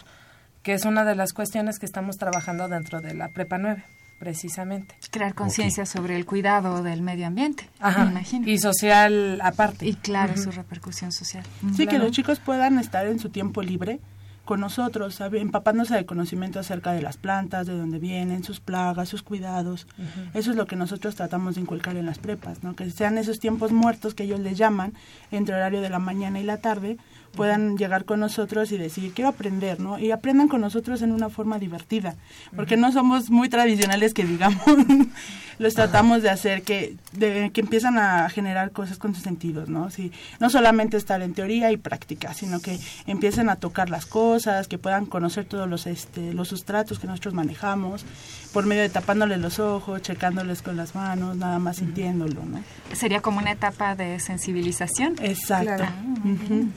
[0.64, 3.84] que es una de las cuestiones que estamos trabajando dentro de la Prepa 9,
[4.20, 4.96] precisamente.
[5.12, 8.06] Crear conciencia sobre el cuidado del medio ambiente, Ajá.
[8.06, 8.48] me imagino.
[8.48, 9.88] Y social aparte.
[9.88, 11.44] Y claro, su repercusión social.
[11.76, 14.00] Sí, que los chicos puedan estar en su tiempo libre
[14.46, 19.08] con nosotros, sabe- empapándose de conocimiento acerca de las plantas, de dónde vienen, sus plagas,
[19.08, 19.86] sus cuidados.
[20.34, 22.76] Eso es lo que nosotros tratamos de inculcar en las prepas, ¿no?
[22.76, 24.94] Que sean esos tiempos muertos que ellos les llaman,
[25.32, 26.98] entre horario de la mañana y la tarde,
[27.36, 30.00] puedan llegar con nosotros y decir, quiero aprender, ¿no?
[30.00, 32.16] Y aprendan con nosotros en una forma divertida,
[32.56, 34.64] porque no somos muy tradicionales que digamos,
[35.60, 39.90] los tratamos de hacer que, de, que empiezan a generar cosas con sus sentidos, ¿no?
[39.92, 44.68] Sí, no solamente estar en teoría y práctica, sino que empiecen a tocar las cosas,
[44.68, 48.06] que puedan conocer todos los, este, los sustratos que nosotros manejamos,
[48.54, 52.64] por medio de tapándoles los ojos, checándoles con las manos, nada más sintiéndolo, ¿no?
[52.94, 55.16] Sería como una etapa de sensibilización.
[55.22, 55.84] Exacto.
[56.24, 56.70] Ujú.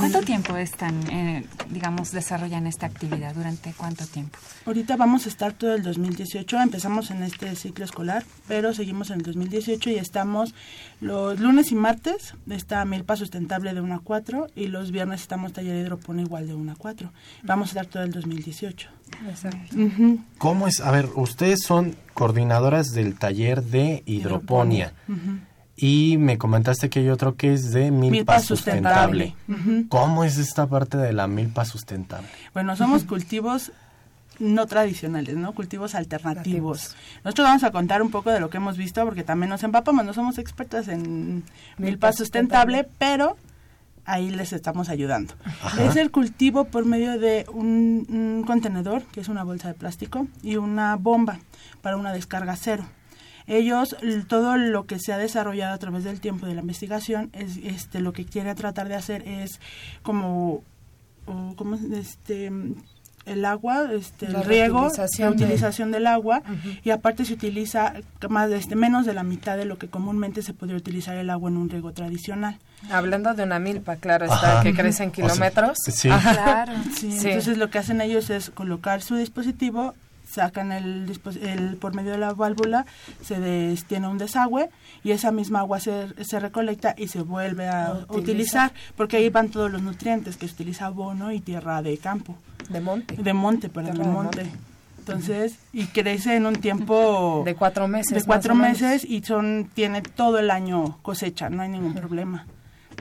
[0.00, 3.34] ¿Cuánto tiempo están, eh, digamos, desarrollan esta actividad?
[3.34, 4.38] ¿Durante cuánto tiempo?
[4.64, 9.16] Ahorita vamos a estar todo el 2018, empezamos en este ciclo escolar, pero seguimos en
[9.16, 10.54] el 2018 y estamos
[11.02, 15.52] los lunes y martes, está Milpa Sustentable de 1 a 4 y los viernes estamos
[15.52, 17.12] Taller de Hidropone igual de 1 a 4.
[17.42, 18.88] Vamos a estar todo el 2018.
[19.76, 20.20] Ujú.
[20.38, 20.80] ¿Cómo es?
[20.80, 24.94] A ver, ustedes son coordinadoras del taller de hidroponía.
[25.08, 25.40] Ujú.
[25.82, 29.34] Y me comentaste que hay otro que es de milpa, Milpa sustentable.
[29.88, 32.28] ¿Cómo es esta parte de la milpa sustentable?
[32.52, 33.72] Bueno, somos cultivos
[34.38, 35.52] no tradicionales, ¿no?
[35.52, 36.96] Cultivos alternativos.
[37.24, 40.04] Nosotros vamos a contar un poco de lo que hemos visto porque también nos empapamos,
[40.04, 41.44] no somos expertas en
[41.78, 43.36] milpa sustentable, pero
[44.04, 45.34] ahí les estamos ayudando.
[45.78, 50.26] Es el cultivo por medio de un, un contenedor, que es una bolsa de plástico,
[50.42, 51.38] y una bomba
[51.80, 52.84] para una descarga cero.
[53.50, 53.96] Ellos,
[54.28, 58.00] todo lo que se ha desarrollado a través del tiempo de la investigación, es este
[58.00, 59.60] lo que quiere tratar de hacer es
[60.02, 60.62] como,
[61.26, 61.82] o, ¿cómo es?
[61.82, 62.50] este
[63.26, 66.42] el agua, este, La el riego, la de- utilización del agua
[66.82, 67.92] y aparte se utiliza
[68.28, 71.28] más de este, menos de la mitad de lo que comúnmente se podría utilizar el
[71.28, 72.58] agua en un riego tradicional.
[72.90, 74.62] Hablando de una milpa, claro está, Ajá.
[74.62, 75.76] que crece en O sea, kilómetros.
[75.84, 76.08] sí.
[76.08, 76.72] Claro.
[76.96, 77.28] Sí, Sí.
[77.28, 79.94] Entonces lo que hacen ellos es colocar su dispositivo,
[80.30, 81.12] sacan el,
[81.42, 82.86] el por medio de la válvula,
[83.22, 84.70] se des- tiene un desagüe
[85.04, 88.16] y esa misma agua se, se recolecta y se vuelve a Utilizar.
[88.18, 92.36] utilizar, porque ahí van todos los nutrientes que se utiliza abono y tierra de campo,
[92.68, 93.16] De monte.
[93.16, 94.44] de monte, perdón, de monte.
[94.44, 94.52] monte.
[95.00, 98.12] Entonces, y crece en un tiempo De cuatro meses.
[98.14, 102.46] de cuatro meses y son tiene todo el año cosecha, no hay ningún problema.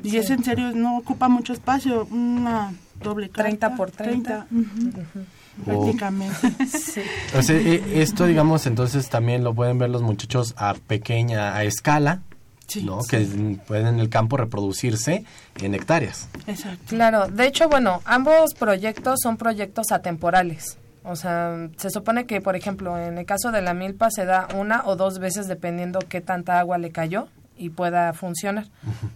[0.01, 2.73] Y es en serio, no ocupa mucho espacio, una
[3.03, 3.43] doble carta.
[3.49, 4.47] 30 por 30.
[4.49, 4.65] ujú,
[4.97, 5.38] Oh.
[5.65, 6.35] Prácticamente.
[6.67, 7.01] Sí.
[7.37, 11.63] O sea, e- esto, digamos, entonces también lo pueden ver los muchachos a pequeña, a
[11.63, 12.21] escala,
[12.67, 13.01] Sí, ¿no?
[13.01, 13.09] sí.
[13.09, 15.25] Que pueden en el campo reproducirse
[15.61, 16.27] en hectáreas.
[16.47, 16.83] Exacto.
[16.89, 20.77] Claro, de hecho, bueno, ambos proyectos son proyectos atemporales.
[21.03, 24.47] O sea, se supone que, por ejemplo, en el caso de la milpa se da
[24.55, 28.67] una o dos veces dependiendo qué tanta agua le cayó y pueda funcionar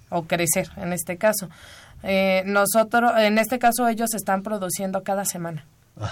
[0.10, 1.50] o crecer en este caso.
[2.02, 5.66] Eh, nosotros, en este caso, ellos están produciendo cada semana,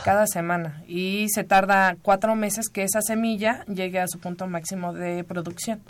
[0.04, 4.94] cada semana, y se tarda cuatro meses que esa semilla llegue a su punto máximo
[4.94, 5.82] de producción.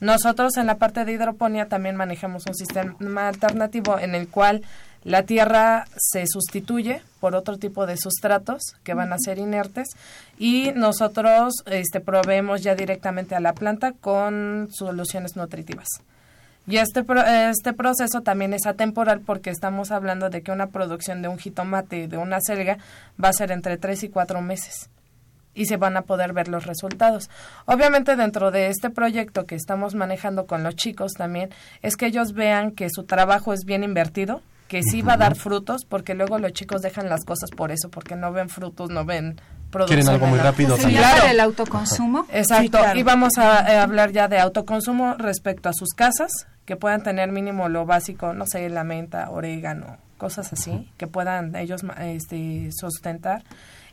[0.00, 4.62] Nosotros en la parte de hidroponía también manejamos un sistema alternativo en el cual
[5.04, 9.88] la tierra se sustituye por otro tipo de sustratos que van a ser inertes
[10.38, 15.88] y nosotros este, proveemos ya directamente a la planta con soluciones nutritivas.
[16.66, 21.20] Y este, pro- este proceso también es atemporal porque estamos hablando de que una producción
[21.22, 22.78] de un jitomate, de una selga,
[23.22, 24.88] va a ser entre 3 y 4 meses
[25.54, 27.28] y se van a poder ver los resultados.
[27.66, 31.50] Obviamente dentro de este proyecto que estamos manejando con los chicos también
[31.82, 35.34] es que ellos vean que su trabajo es bien invertido, que sí va a dar
[35.34, 39.04] frutos, porque luego los chicos dejan las cosas por eso, porque no ven frutos, no
[39.04, 39.38] ven.
[39.86, 41.18] Quieren algo muy rápido ¿Sería también.
[41.20, 42.26] para el autoconsumo?
[42.32, 42.98] Exacto, Sí, claro.
[42.98, 46.30] y vamos a, eh, hablar ya de autoconsumo respecto a sus casas,
[46.64, 51.56] que puedan tener mínimo lo básico, no sé, la menta, orégano, cosas así, que puedan
[51.56, 53.42] ellos ma- este, sustentar.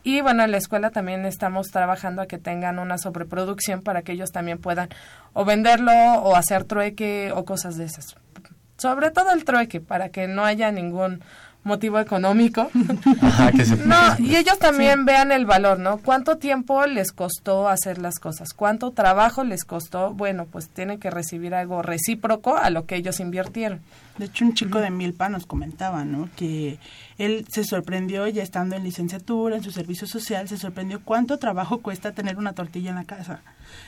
[0.03, 4.13] Y bueno, en la escuela también estamos trabajando a que tengan una sobreproducción para que
[4.13, 4.87] ellos también puedan
[5.33, 8.15] o venderlo o hacer trueque o cosas de esas.
[8.77, 11.21] Sobre todo el trueque, para que no haya ningún
[11.63, 12.69] motivo económico.
[13.21, 15.97] Ajá, que se No, y ellos también vean el valor, ¿no?
[15.97, 18.53] ¿Cuánto tiempo les costó hacer las cosas?
[18.53, 20.13] ¿Cuánto trabajo les costó?
[20.13, 23.81] Bueno, pues tienen que recibir algo recíproco a lo que ellos invirtieron.
[24.19, 26.27] De hecho, un chico de Milpa nos comentaba, ¿no?
[26.35, 26.77] Que
[27.17, 31.77] él se sorprendió ya estando en licenciatura, en su servicio social, se sorprendió cuánto trabajo
[31.77, 33.39] cuesta tener una tortilla en la casa.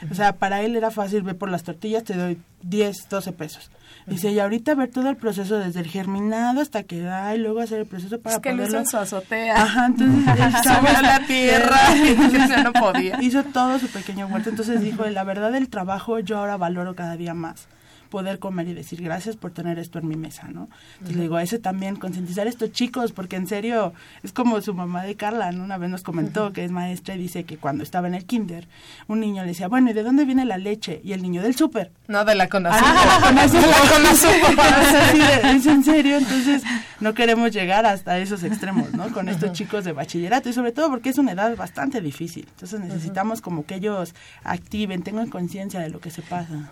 [0.10, 3.72] O sea, para él era fácil ver por las tortillas, te doy 10, 12 pesos.
[4.08, 7.60] Dice, y ahorita ver todo el proceso desde el germinado hasta que da y luego
[7.60, 8.80] hacer el proceso para es que poderlo...
[8.80, 9.62] en su azotea.
[9.62, 10.24] Ajá, entonces
[10.64, 11.78] Subió a la tierra
[12.48, 13.22] ya no podía.
[13.22, 14.50] Hizo todo su pequeño huerto.
[14.50, 17.68] Entonces dijo, la verdad del trabajo yo ahora valoro cada día más
[18.12, 20.70] poder comer y decir gracias por tener esto en mi mesa, ¿no?
[20.94, 24.62] Entonces le digo, a ese también, concientizar a estos chicos, porque en serio, es como
[24.62, 25.64] su mamá de Carla, ¿no?
[25.64, 28.68] Una vez nos comentó que es maestra y dice que cuando estaba en el kinder,
[29.08, 31.02] un niño le decía, bueno, ¿y de dónde viene la leche?
[31.04, 31.92] Y el niño del súper.
[32.08, 33.20] No de la Ah, conocida.
[33.24, 33.88] con azúcar.
[33.96, 35.46] con azúcar.
[35.56, 36.62] Es en serio, entonces
[37.00, 39.08] no queremos llegar hasta esos extremos, ¿no?
[39.14, 42.46] Con estos chicos de bachillerato y sobre todo porque es una edad bastante difícil.
[42.52, 46.72] Entonces necesitamos como que ellos activen, tengan conciencia de lo que se pasa.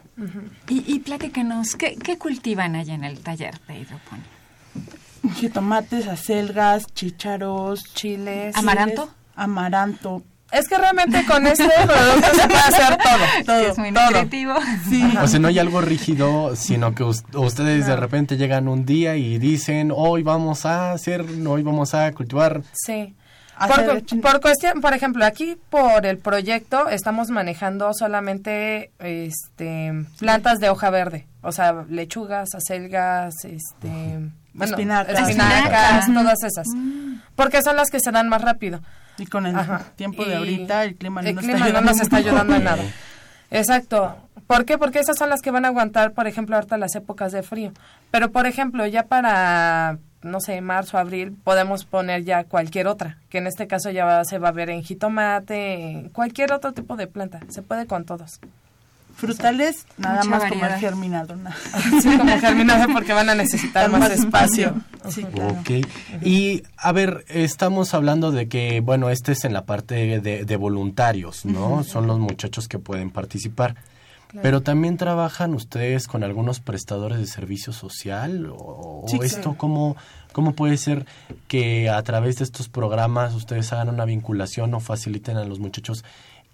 [0.67, 0.99] Y, y
[1.34, 4.25] platícanos, ¿qué, ¿qué cultivan allá en el taller de hidroponía?
[5.36, 8.55] Jitomates, acelgas, chícharos, Chiles.
[8.55, 9.09] ¿Amaranto?
[9.36, 10.23] amaranto.
[10.51, 13.45] Es que realmente con este producto se puede hacer todo.
[13.45, 14.05] Todo, es muy todo.
[14.11, 14.53] nutritivo.
[14.89, 15.03] Sí.
[15.21, 19.15] O sea, no hay algo rígido, sino que us- ustedes de repente llegan un día
[19.15, 22.63] y dicen, hoy vamos a hacer, hoy vamos a cultivar.
[22.73, 23.13] Sí.
[23.68, 30.70] Por, por cuestión, por ejemplo, aquí por el proyecto estamos manejando solamente este plantas de
[30.70, 36.05] hoja verde, o sea, lechugas, acelgas, este, bueno, Espinacas.
[36.14, 36.68] todas esas.
[37.36, 38.82] Porque son las que se dan más rápido.
[39.18, 39.84] Y con el Ajá.
[39.97, 41.91] tiempo de Y ahorita el clima no el nos clima está no ayudando.
[41.91, 42.84] nos está ayudando en nada.
[43.51, 44.16] Exacto.
[44.47, 44.78] ¿Por qué?
[44.78, 47.72] Porque esas son las que van a aguantar, por ejemplo, ahorita las épocas de frío.
[48.12, 53.38] Pero, por ejemplo, ya para, no sé, marzo, abril, podemos poner ya cualquier otra, que
[53.38, 56.95] en este caso ya va- se va a ver en jitomate, en cualquier otro tipo
[56.95, 57.39] de planta.
[57.49, 58.39] Se puede con todos.
[59.15, 60.74] Frutales, nada más como variedad.
[60.76, 61.36] el germinado.
[61.36, 61.55] nada.
[62.01, 64.76] Sí, como germinado porque van a necesitar más espacio.
[65.09, 65.55] Sí, claro.
[66.22, 70.55] Y a ver, estamos hablando de que, bueno, este es en la parte de, de
[70.57, 71.84] voluntarios, ¿no?
[71.86, 73.76] Son los muchachos que pueden participar.
[74.41, 79.57] Pero también trabajan ustedes con algunos prestadores de servicio social o, Sí, esto claro.
[79.57, 79.95] cómo
[80.32, 81.05] cómo puede ser
[81.47, 86.03] que a través de estos programas ustedes hagan una vinculación o faciliten a los muchachos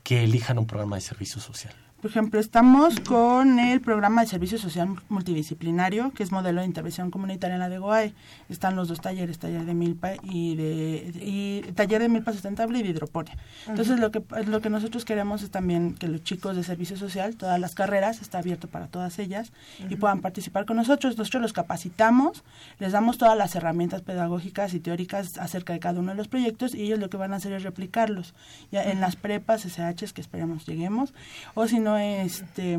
[0.03, 1.73] que elijan un programa de servicio social.
[2.06, 7.10] Por ejemplo, estamos con el programa de servicio social multidisciplinario, que es modelo de intervención
[7.10, 8.14] comunitaria en la DEGOAE.
[8.47, 12.84] Están los dos talleres, taller de milpa y de y taller de milpa sustentable y
[12.84, 13.36] de hidroponía.
[13.68, 17.38] Entonces, lo que lo que nosotros queremos es también que los chicos de servicio social,
[17.38, 19.51] todas las carreras, está abierto para todas ellas
[19.89, 21.18] y puedan participar con nosotros.
[21.18, 22.43] Nosotros los capacitamos,
[22.78, 26.76] les damos todas las herramientas pedagógicas y teóricas acerca de cada uno de los proyectos
[26.76, 28.36] y ellos lo que van a hacer es replicarlos
[28.72, 31.12] ya en las prepas, SHs que esperamos lleguemos
[31.56, 32.78] o si no este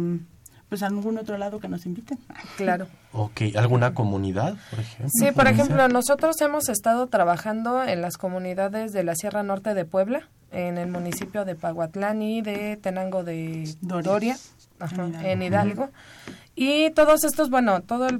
[0.69, 2.19] pues a algún otro lado que nos inviten.
[2.57, 2.89] Claro.
[3.13, 5.09] Ok, ¿alguna comunidad, por ejemplo?
[5.13, 5.93] Sí, por ¿Puede ejemplo, ser?
[5.93, 10.89] nosotros hemos estado trabajando en las comunidades de la Sierra Norte de Puebla, en el
[10.89, 14.11] municipio de Paguatlán y de Tenango de Doria.
[14.11, 14.37] Doria,
[14.81, 15.29] ajá, En Hidalgo.
[15.29, 15.91] en Hidalgo.
[16.57, 18.11] Y todos estos, bueno, todos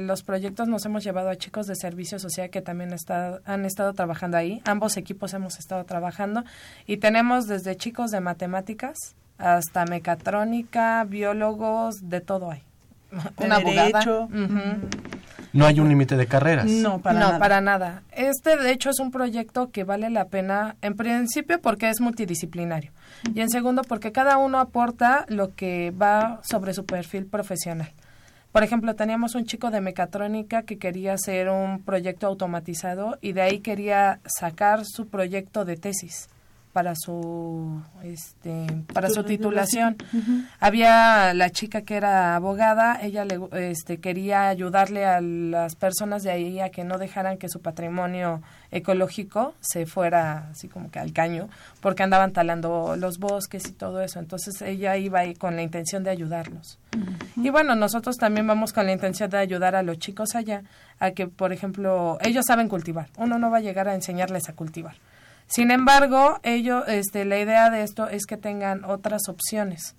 [0.00, 3.94] los proyectos nos hemos llevado a chicos de servicio social que también está, han estado
[3.94, 4.60] trabajando ahí.
[4.66, 6.44] Ambos equipos hemos estado trabajando
[6.86, 12.62] y tenemos desde chicos de matemáticas hasta mecatrónica, biólogos, de todo hay.
[13.38, 13.58] De Una.
[15.52, 16.66] No hay un límite de carreras.
[16.66, 17.38] No, para no, nada.
[17.38, 18.02] para nada.
[18.12, 22.92] Este, de hecho, es un proyecto que vale la pena, en principio, porque es multidisciplinario.
[23.34, 27.90] Y en segundo, porque cada uno aporta lo que va sobre su perfil profesional.
[28.52, 33.42] Por ejemplo, teníamos un chico de mecatrónica que quería hacer un proyecto automatizado y de
[33.42, 36.28] ahí quería sacar su proyecto de tesis
[36.72, 39.96] para su este para su titulación.
[40.60, 46.30] Había la chica que era abogada, ella le este quería ayudarle a las personas de
[46.30, 51.12] ahí a que no dejaran que su patrimonio ecológico se fuera así como que al
[51.12, 51.48] caño,
[51.80, 54.18] porque andaban talando los bosques y todo eso.
[54.18, 56.78] Entonces ella iba ahí con la intención de ayudarlos.
[57.36, 60.62] Y bueno, nosotros también vamos con la intención de ayudar a los chicos allá
[60.98, 63.08] a que, por ejemplo, ellos saben cultivar.
[63.16, 64.96] Uno no va a llegar a enseñarles a cultivar.
[65.48, 69.96] Sin embargo, ellos, este, la idea de esto es que tengan otras opciones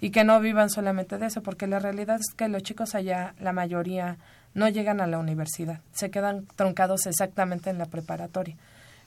[0.00, 3.34] y que no vivan solamente de eso, porque la realidad es que los chicos allá,
[3.40, 4.18] la mayoría,
[4.52, 8.56] no llegan a la universidad, se quedan truncados exactamente en la preparatoria.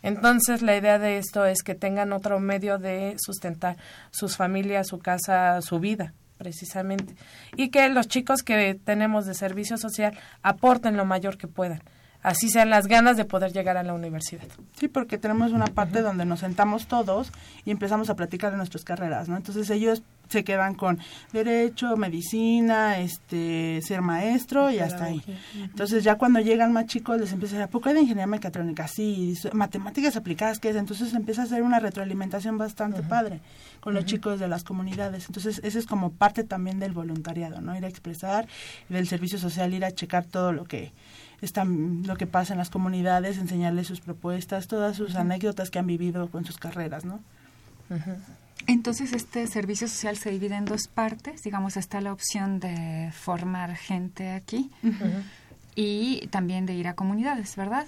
[0.01, 3.77] Entonces, la idea de esto es que tengan otro medio de sustentar
[4.11, 7.15] sus familias, su casa, su vida, precisamente.
[7.55, 11.81] Y que los chicos que tenemos de servicio social aporten lo mayor que puedan.
[12.25, 14.47] Así sean las ganas de poder llegar a la universidad.
[14.79, 17.31] Sí, porque tenemos una parte donde nos sentamos todos
[17.65, 19.37] y empezamos a platicar de nuestras carreras, ¿no?
[19.37, 20.99] Entonces ellos se quedan con
[21.33, 25.21] derecho, medicina, este, ser maestro y hasta ahí.
[25.55, 28.27] Entonces ya cuando llegan más chicos les empieza a decir, ¿a poco hay de ingeniería
[28.27, 28.87] mecatrónica?
[28.87, 30.75] Sí, matemáticas aplicadas, ¿qué es?
[30.75, 33.41] Entonces empieza a hacer una retroalimentación bastante padre
[33.79, 35.25] con los chicos de las comunidades.
[35.27, 37.75] Entonces ese es como parte también del voluntariado, ¿no?
[37.77, 38.47] Ir a expresar,
[38.89, 40.91] del servicio social, ir a checar todo lo que
[41.41, 45.87] está, lo que pasa en las comunidades, enseñarles sus propuestas, todas sus anécdotas que han
[45.87, 47.19] vivido con sus carreras, ¿no?
[48.67, 51.43] Entonces, este servicio social se divide en dos partes.
[51.43, 54.71] Digamos, está la opción de formar gente aquí
[55.75, 57.85] y también de ir a comunidades, ¿verdad?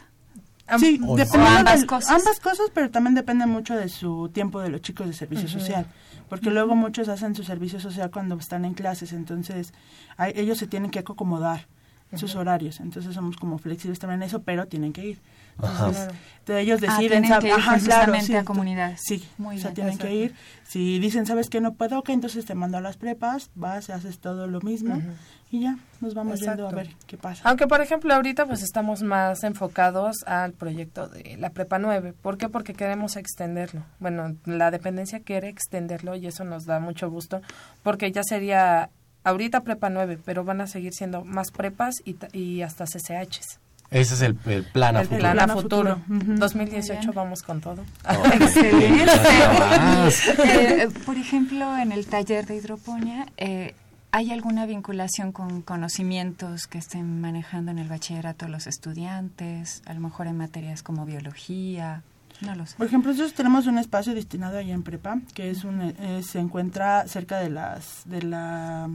[0.80, 2.10] Sí, O- ambas del- cosas.
[2.12, 5.88] ambas cosas, pero también depende mucho de su tiempo de los chicos de servicio social,
[6.28, 9.74] porque luego muchos hacen su servicio social cuando están en clases, entonces
[10.18, 11.68] a- ellos se tienen que acomodar
[12.16, 12.80] sus horarios.
[12.80, 15.20] Entonces somos como flexibles también en eso, pero tienen que ir.
[15.60, 15.88] Ajá.
[15.88, 16.14] Entonces,
[16.50, 19.02] ellos Ah, deciden, tienen sab- que ir ajá, claro, a comunidades.
[19.04, 19.76] Sí, Muy o sea, bien.
[19.76, 20.36] tienen que ir.
[20.68, 21.98] Si dicen, ¿sabes que no puedo?
[22.00, 25.02] Ok, entonces te mando a las prepas, vas, haces todo lo mismo
[25.50, 26.76] y ya, nos vamos yendo a Exacto.
[26.76, 27.42] ver qué pasa.
[27.50, 32.14] Aunque, por ejemplo, ahorita pues estamos más enfocados al proyecto de la Prepa 9.
[32.14, 32.50] ¿Por qué?
[32.50, 33.84] Porque queremos extenderlo.
[34.00, 37.42] Bueno, la dependencia quiere extenderlo y eso nos da mucho gusto
[37.82, 38.90] porque ya sería
[39.28, 43.60] ahorita Prepa 9, pero van a seguir siendo más prepas y, ta- y hasta CCHs.
[43.90, 45.22] Ese es el, el plan a El futuro.
[45.22, 45.96] Plan a Plan a futuro.
[45.98, 46.18] futuro.
[46.34, 46.40] Ujú.
[46.40, 47.84] 2018 vamos con todo.
[48.10, 48.34] Ok.
[48.42, 49.06] Excelente.
[49.06, 50.28] Más.
[50.28, 53.76] Eh, por ejemplo, en el taller de hidroponía, eh,
[54.12, 59.82] ¿hay alguna vinculación con conocimientos que estén manejando en el bachillerato los estudiantes?
[59.86, 62.04] A lo mejor en materias como biología,
[62.42, 62.76] no lo sé.
[62.78, 66.40] Por ejemplo, nosotros tenemos un espacio destinado allá en Prepa, que es un, eh, se
[66.40, 68.90] encuentra cerca de las, de la,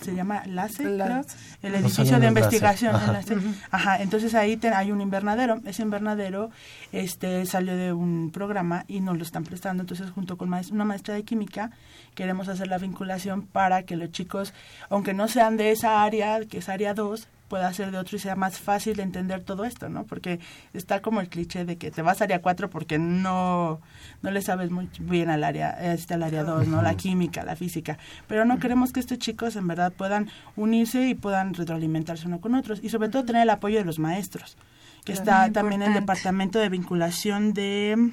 [0.00, 1.24] se llama LACE, La-
[1.62, 2.94] el edificio de investigación.
[2.94, 3.12] Ajá.
[3.14, 3.36] LACE.
[3.72, 6.50] Ajá, entonces ahí te- hay un invernadero, ese invernadero
[6.92, 10.84] este salió de un programa y nos lo están prestando, entonces junto con maes- una
[10.84, 11.70] maestra de química
[12.14, 14.54] queremos hacer la vinculación para que los chicos,
[14.88, 18.18] aunque no sean de esa área, que es área 2, pueda ser de otro y
[18.18, 20.04] sea más fácil de entender todo esto, ¿no?
[20.04, 20.40] Porque
[20.72, 23.78] está como el cliché de que te vas a área 4 porque no,
[24.22, 26.80] no le sabes muy bien al área, este, al área 2, ¿no?
[26.80, 27.98] La química, la física.
[28.26, 32.54] Pero no queremos que estos chicos en verdad puedan unirse y puedan retroalimentarse uno con
[32.54, 32.80] otros.
[32.82, 34.56] Y sobre todo tener el apoyo de los maestros.
[35.04, 38.12] Que está también el departamento de vinculación de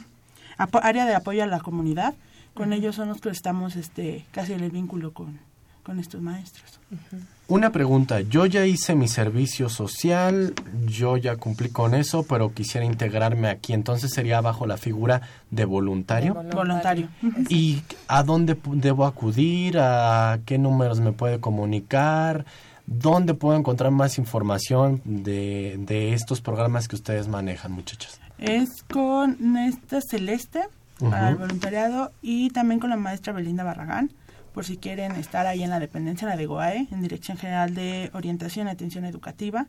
[0.83, 2.13] área de apoyo a la comunidad.
[2.53, 5.39] Con ellos son los que estamos este, casi en el vínculo con,
[5.89, 6.79] con estos maestros.
[7.47, 10.53] Una pregunta, yo ya hice mi servicio social,
[10.85, 15.65] yo ya cumplí con eso, pero quisiera integrarme aquí, entonces sería bajo la figura de
[15.65, 16.35] voluntario.
[16.35, 17.09] Voluntario.
[17.49, 19.79] ¿Y a dónde debo acudir?
[19.79, 22.45] ¿A qué números me puede comunicar?
[22.85, 28.19] ¿Dónde puedo encontrar más información de, de estos programas que ustedes manejan, muchachos?
[28.37, 30.61] Es con esta Celeste
[30.99, 34.11] para el voluntariado y también con la maestra Belinda Barragán
[34.53, 37.73] por si quieren estar ahí en la dependencia, en la de GOAE, en Dirección General
[37.75, 39.67] de Orientación y Atención Educativa.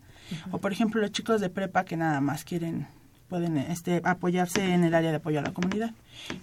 [0.50, 2.86] O por ejemplo los chicos de prepa que nada más quieren,
[3.28, 5.90] pueden este, apoyarse en el área de apoyo a la comunidad.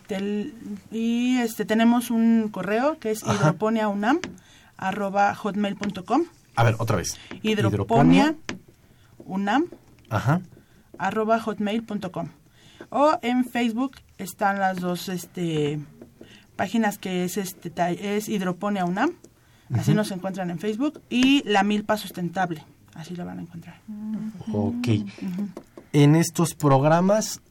[0.07, 0.53] Tel-
[0.91, 3.33] y este tenemos un correo que es Ajá.
[3.33, 4.19] hidroponiaunam
[4.77, 6.23] arroba hotmail.com
[6.55, 7.17] A ver, otra vez.
[7.41, 8.35] hidroponia
[9.17, 9.65] unam
[10.09, 10.41] Ajá.
[10.97, 12.29] arroba hotmail.com
[12.89, 15.79] o en Facebook están las dos este
[16.57, 17.71] páginas que es este
[18.17, 19.11] es hidroponia unam
[19.73, 22.63] así nos encuentran en Facebook y la milpa sustentable
[22.95, 23.79] así la van a encontrar
[24.51, 24.87] Ok.
[25.93, 27.41] En estos programas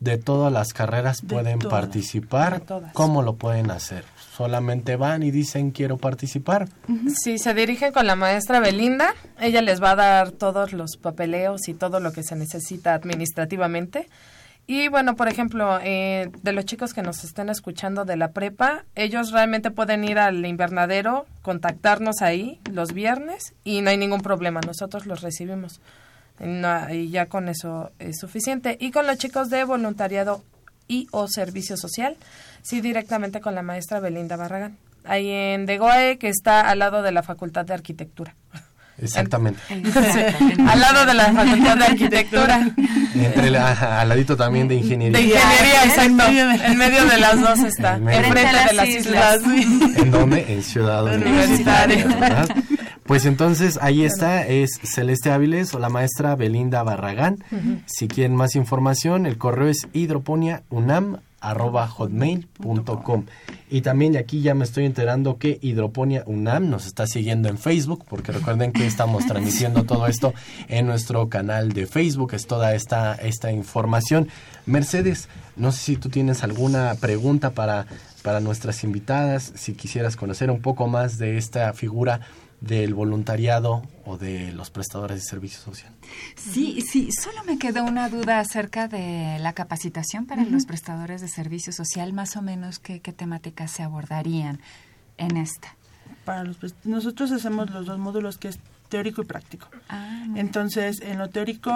[0.00, 2.62] de todas las carreras De pueden todas, participar.
[2.92, 4.04] ¿Cómo lo pueden hacer?
[4.36, 6.68] Solamente van y dicen quiero participar.
[7.22, 11.68] Si se dirigen con la maestra Belinda, ella les va a dar todos los papeleos
[11.68, 14.08] y todo lo que se necesita administrativamente.
[14.70, 18.84] Y bueno, por ejemplo, eh, de los chicos que nos estén escuchando de la prepa,
[18.94, 24.60] ellos realmente pueden ir al invernadero, contactarnos ahí los viernes y no hay ningún problema,
[24.60, 25.80] nosotros los recibimos.
[26.38, 28.76] No, y ya con eso es suficiente.
[28.78, 30.44] Y con los chicos de voluntariado
[30.86, 32.18] y o servicio social,
[32.60, 34.76] sí directamente con la maestra Belinda Barragán.
[35.04, 38.36] Ahí en Degoe, que está al lado de la Facultad de Arquitectura.
[39.02, 39.60] Exactamente.
[40.66, 42.70] al lado de la Facultad de Arquitectura.
[43.14, 45.18] Entre la- al ladito también de ingeniería.
[45.18, 46.64] De ingeniería, exacto.
[46.66, 47.96] En medio de las dos está.
[47.96, 48.08] En.
[48.08, 49.40] Enfrente de las islas.
[49.96, 50.44] ¿En dónde?
[50.52, 52.06] En Ciudad Universitaria.
[53.04, 57.38] Pues entonces ahí está, es Celeste Áviles o la maestra Belinda Barragán.
[57.86, 59.86] Si quieren más información, el correo es
[61.42, 63.24] hidroponiaunam.hotmail.com
[63.70, 68.04] Y también aquí ya me estoy enterando que Hidroponia UNAM nos está siguiendo en Facebook,
[68.08, 70.34] porque recuerden que estamos transmitiendo todo esto
[70.68, 74.28] en nuestro canal de Facebook, es toda esta, esta información.
[74.66, 77.86] Mercedes, no sé si tú tienes alguna pregunta para,
[78.22, 82.20] para nuestras invitadas, si quisieras conocer un poco más de esta figura
[82.60, 85.92] del voluntariado o de los prestadores de servicio social.
[86.36, 91.28] Sí, sí, solo me quedó una duda acerca de la capacitación para los prestadores de
[91.28, 94.60] servicio social, más o menos qué, qué temáticas se abordarían
[95.18, 95.76] en esta.
[96.24, 101.18] para los nosotros hacemos los dos módulos que es teórico y práctico Ah, Entonces, en
[101.18, 101.70] lo teórico,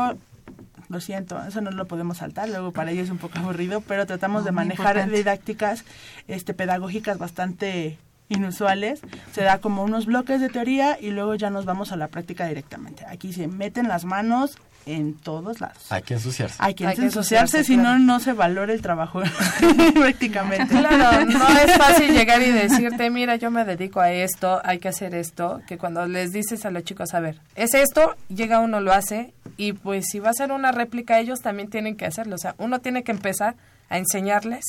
[0.88, 4.04] lo siento, eso no lo podemos saltar, luego para ellos es un poco aburrido, pero
[4.06, 5.16] tratamos No, de manejar importante.
[5.16, 5.84] didácticas
[6.28, 7.98] este, pedagógicas bastante
[8.32, 9.00] inusuales,
[9.32, 12.46] se da como unos bloques de teoría y luego ya nos vamos a la práctica
[12.46, 13.04] directamente.
[13.06, 15.78] Aquí se meten las manos en todos lados.
[15.90, 16.56] Hay que ensuciarse.
[16.58, 17.98] Hay que Hay que ensuciarse, ensuciarse, si claro.
[17.98, 19.22] no, no se valora el trabajo
[19.94, 20.74] prácticamente.
[20.74, 24.88] Claro, no es fácil llegar y decirte, mira, yo me dedico a esto, hay que
[24.88, 28.80] hacer esto, que cuando les dices a los chicos, a ver, es esto, llega uno,
[28.80, 32.34] lo hace, y pues si va a ser una réplica, ellos también tienen que hacerlo.
[32.34, 33.54] O sea, uno tiene que empezar
[33.88, 34.64] a enseñarles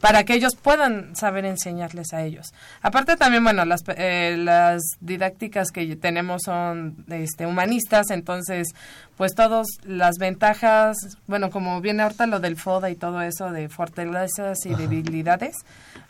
[0.00, 2.52] para que ellos puedan saber enseñarles a ellos.
[2.82, 8.68] Aparte también, bueno, las, eh, las didácticas que tenemos son este, humanistas, entonces,
[9.16, 10.96] pues todas las ventajas,
[11.26, 15.56] bueno, como viene ahorita lo del FODA y todo eso de fortalezas y debilidades,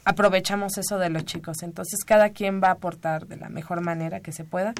[0.04, 1.62] aprovechamos eso de los chicos.
[1.62, 4.74] Entonces, cada quien va a aportar de la mejor manera que se pueda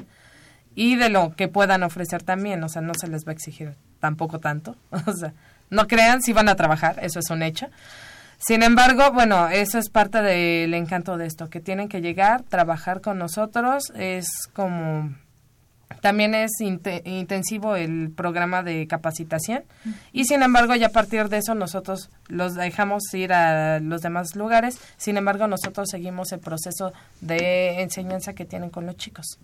[0.75, 3.75] y de lo que puedan ofrecer también, o sea, no se les va a exigir
[3.99, 5.33] tampoco tanto, o sea,
[5.71, 7.67] no crean si van a trabajar, eso es un hecho.
[8.39, 13.01] Sin embargo, bueno, eso es parte del encanto de esto, que tienen que llegar, trabajar
[13.01, 15.13] con nosotros, es como
[16.01, 19.63] también es inte- intensivo el programa de capacitación.
[20.13, 24.35] Y sin embargo ya a partir de eso nosotros los dejamos ir a los demás
[24.35, 29.37] lugares, sin embargo nosotros seguimos el proceso de enseñanza que tienen con los chicos.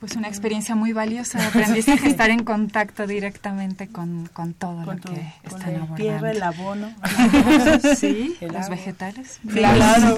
[0.00, 4.96] Pues una experiencia muy valiosa de aprendizaje, estar en contacto directamente con, con todo Con
[4.96, 5.94] lo todo, que con están la abordando.
[5.96, 6.94] tierra, el abono.
[7.96, 8.68] Sí, El los agua.
[8.76, 9.40] vegetales.
[9.52, 10.16] Claro.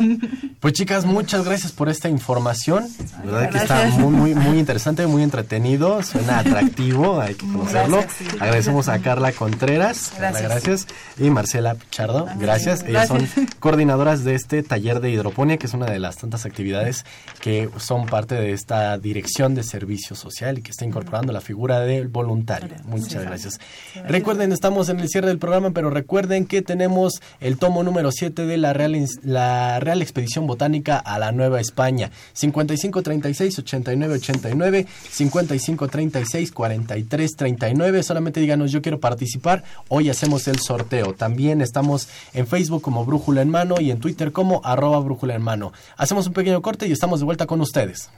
[0.61, 2.87] Pues chicas, muchas gracias por esta información.
[3.25, 3.99] La verdad que está Gracias.
[4.01, 7.99] muy, muy, muy interesante, muy entretenido, suena atractivo, hay que conocerlo.
[7.99, 8.37] Gracias, sí.
[8.41, 10.85] Agradecemos a Carla Contreras, Carla, Gracias.
[10.85, 10.87] gracias,
[11.19, 12.83] y Marcela Pichardo, gracias.
[12.85, 13.27] Ellas son
[13.61, 17.05] coordinadoras de este taller de hidroponía, que es una de las tantas actividades
[17.41, 21.81] que son parte de esta dirección de servicio social y que está incorporando la figura
[21.81, 22.77] del voluntario.
[22.85, 23.59] Muchas gracias.
[24.07, 28.45] Recuerden, estamos en el cierre del programa, pero recuerden que tenemos el tomo número 7
[28.45, 32.11] de la Real, la Real Expedición Botánica a la Nueva España.
[32.39, 38.03] 5536-8989, 5536-4339.
[38.03, 39.65] Solamente díganos, yo quiero participar.
[39.89, 41.15] Hoy hacemos el sorteo.
[41.15, 45.41] También estamos en Facebook como Brújula en Mano y en Twitter como arroba Brújula en
[45.41, 45.73] Mano.
[45.97, 48.11] Hacemos un pequeño corte y estamos de vuelta con ustedes.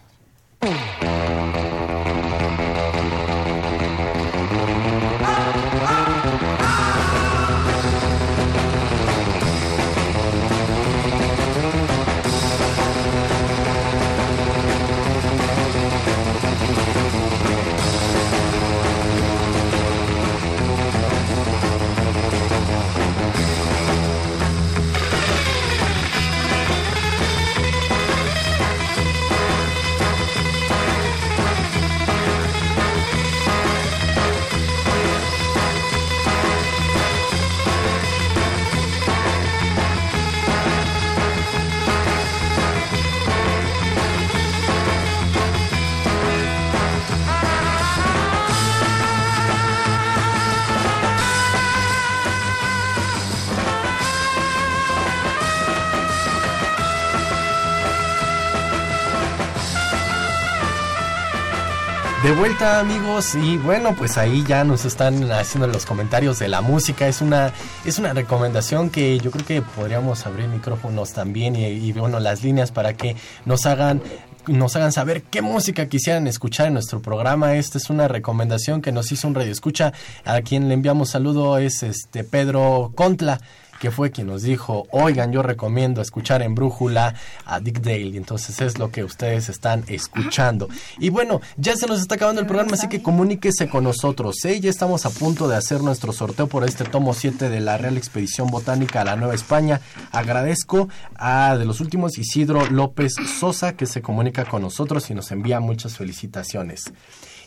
[62.43, 67.07] Vuelta amigos y bueno pues ahí ya nos están haciendo los comentarios de la música
[67.07, 67.53] es una
[67.85, 72.43] es una recomendación que yo creo que podríamos abrir micrófonos también y, y, bueno las
[72.43, 73.15] líneas para que
[73.45, 74.03] nos hagan
[74.49, 77.55] nos hagan saber qué música quisieran escuchar en nuestro programa.
[77.55, 79.93] Esta es una recomendación que nos hizo un radio escucha
[80.25, 83.41] a quien le enviamos saludo es este Pedro Contla
[83.83, 88.17] que fue quien nos dijo, oigan, yo recomiendo escuchar en Brújula a Dick Dale, y
[88.17, 90.69] entonces es lo que ustedes están escuchando.
[91.01, 94.61] Y bueno, ya se nos está acabando el programa, así que comuníquese con nosotros, ¿eh?
[94.61, 97.97] Ya estamos a punto de hacer nuestro sorteo por este tomo 7 de la Real
[97.97, 99.81] Expedición Botánica a la Nueva España.
[100.13, 105.33] Agradezco a de los últimos Isidro López Sosa, que se comunica con nosotros y nos
[105.33, 106.85] envía muchas felicitaciones.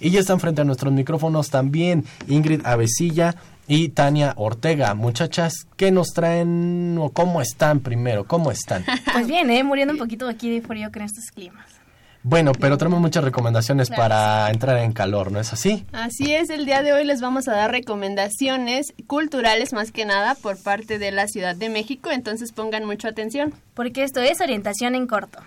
[0.02, 3.36] Y ya están frente a nuestros micrófonos también Ingrid Avesilla
[3.68, 4.94] y Tania Ortega.
[4.94, 8.26] Muchachas, ¿qué nos traen o cómo están primero?
[8.26, 8.86] ¿Cómo están?
[9.14, 9.64] Pues bien, ¿eh?
[9.64, 11.66] muriendo un poquito aquí de frío con estos climas.
[12.28, 15.86] Bueno, pero tenemos muchas recomendaciones para entrar en calor, ¿no es así?
[15.92, 20.34] Así es, el día de hoy les vamos a dar recomendaciones culturales más que nada
[20.34, 23.54] por parte de la Ciudad de México, entonces pongan mucha atención.
[23.76, 25.40] Porque esto es orientación en corto.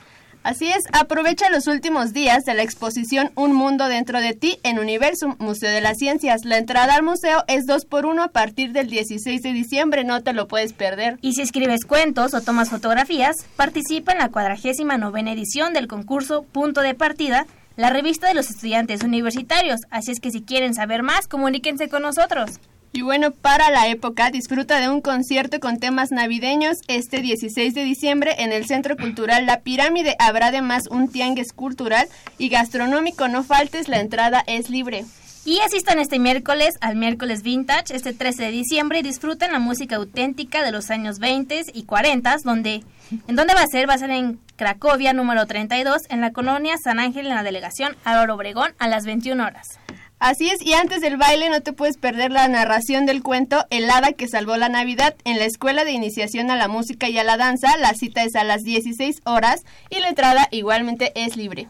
[0.42, 4.78] Así es, aprovecha los últimos días de la exposición Un Mundo Dentro de Ti en
[4.78, 6.44] Universum, Museo de las Ciencias.
[6.44, 10.22] La entrada al museo es 2 por 1 a partir del 16 de diciembre, no
[10.22, 11.18] te lo puedes perder.
[11.20, 16.80] Y si escribes cuentos o tomas fotografías, participa en la 49 edición del concurso Punto
[16.80, 19.80] de Partida, la revista de los estudiantes universitarios.
[19.90, 22.58] Así es que si quieren saber más, comuníquense con nosotros.
[22.92, 27.84] Y bueno, para la época, disfruta de un concierto con temas navideños este 16 de
[27.84, 30.16] diciembre en el Centro Cultural La Pirámide.
[30.18, 32.08] Habrá además un tianguis cultural
[32.38, 33.28] y gastronómico.
[33.28, 35.04] No faltes, la entrada es libre.
[35.44, 39.96] Y asistan este miércoles al miércoles Vintage, este 13 de diciembre, y disfruten la música
[39.96, 42.82] auténtica de los años 20 y 40, donde,
[43.28, 43.88] ¿en dónde va a ser?
[43.88, 47.96] Va a ser en Cracovia, número 32, en la colonia San Ángel, en la delegación
[48.04, 49.78] Álvaro Obregón, a las 21 horas.
[50.20, 53.88] Así es, y antes del baile no te puedes perder la narración del cuento El
[53.88, 57.24] hada que salvó la Navidad en la Escuela de Iniciación a la Música y a
[57.24, 57.76] la Danza.
[57.76, 61.68] La cita es a las 16 horas y la entrada igualmente es libre.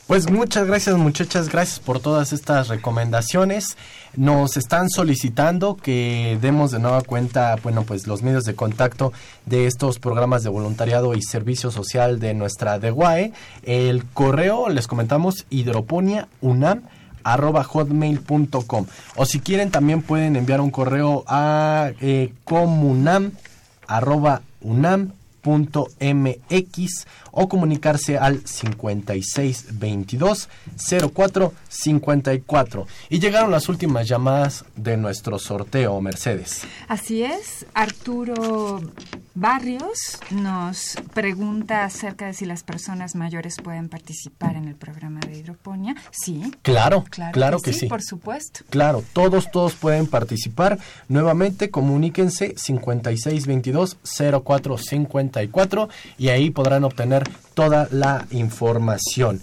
[0.07, 3.75] Pues muchas gracias muchachas, gracias por todas estas recomendaciones.
[4.15, 9.13] Nos están solicitando que demos de nueva cuenta, bueno, pues los medios de contacto
[9.47, 13.33] de estos programas de voluntariado y servicio social de nuestra DEGUAE.
[13.63, 15.47] El correo, les comentamos,
[17.23, 18.85] arroba hotmail.com
[19.15, 23.31] o si quieren también pueden enviar un correo a eh, comunam
[23.87, 25.13] arroba unam
[27.35, 30.49] o comunicarse al 5622
[31.13, 32.87] 0454.
[33.09, 36.63] Y llegaron las últimas llamadas de nuestro sorteo, Mercedes.
[36.87, 38.81] Así es, Arturo
[39.37, 45.37] Barrios nos pregunta acerca de si las personas mayores pueden participar en el programa de
[45.37, 45.93] hidroponía.
[46.11, 46.53] Sí.
[46.61, 48.61] Claro, claro, que, sí, Por supuesto.
[48.69, 50.79] Claro, todos, todos pueden participar.
[51.09, 59.41] Nuevamente, comuníquense 5622 0454 y ahí podrán obtener toda la información.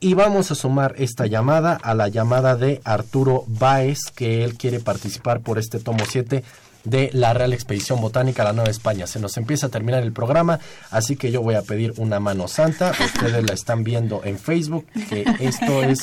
[0.00, 4.80] Y vamos a sumar esta llamada a la llamada de Arturo Báez, que él quiere
[4.80, 6.44] participar por este tomo 7
[6.84, 9.06] de la Real Expedición Botánica a la Nueva España.
[9.06, 10.60] Se nos empieza a terminar el programa,
[10.90, 12.92] así que yo voy a pedir una mano santa.
[12.92, 16.02] Ustedes la están viendo en Facebook, que esto es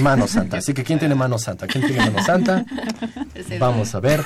[0.00, 0.58] mano santa.
[0.58, 1.66] Así que ¿quién tiene mano santa?
[1.66, 2.64] ¿Quién tiene mano santa?
[3.58, 4.24] Vamos a ver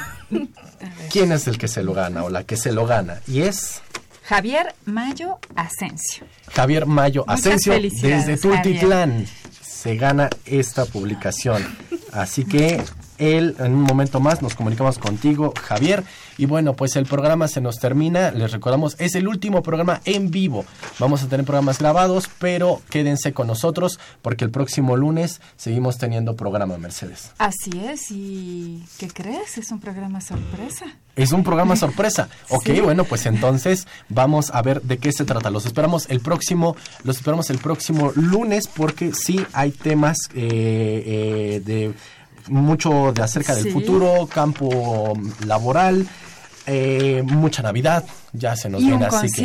[1.11, 3.21] quién es el que se lo gana o la que se lo gana.
[3.27, 3.83] Y es...
[4.27, 6.25] Javier Mayo Asensio.
[6.55, 9.27] Javier Mayo Asensio desde Tultitlán
[9.61, 11.63] se gana esta publicación.
[12.11, 12.83] Así que
[13.19, 16.05] él en un momento más nos comunicamos contigo, Javier.
[16.37, 18.33] Y bueno, pues el programa se nos termina.
[18.33, 20.65] Les recordamos, es el último programa en vivo.
[20.99, 26.35] Vamos a tener programas grabados, pero quédense con nosotros porque el próximo lunes seguimos teniendo
[26.35, 27.31] programa Mercedes.
[27.39, 29.59] Así es, ¿y qué crees?
[29.59, 30.87] Es un programa sorpresa.
[31.15, 32.29] Es un programa sorpresa.
[32.49, 32.81] Ok, Sí.
[32.81, 35.51] bueno, pues entonces vamos a ver de qué se trata.
[35.51, 41.63] Los esperamos el próximo, los esperamos el próximo lunes porque sí hay temas eh, eh,
[41.65, 41.95] de
[42.49, 45.15] mucho de acerca del futuro, campo
[45.47, 46.07] laboral,
[46.67, 49.43] eh, mucha Navidad, ya se nos y un viene así que.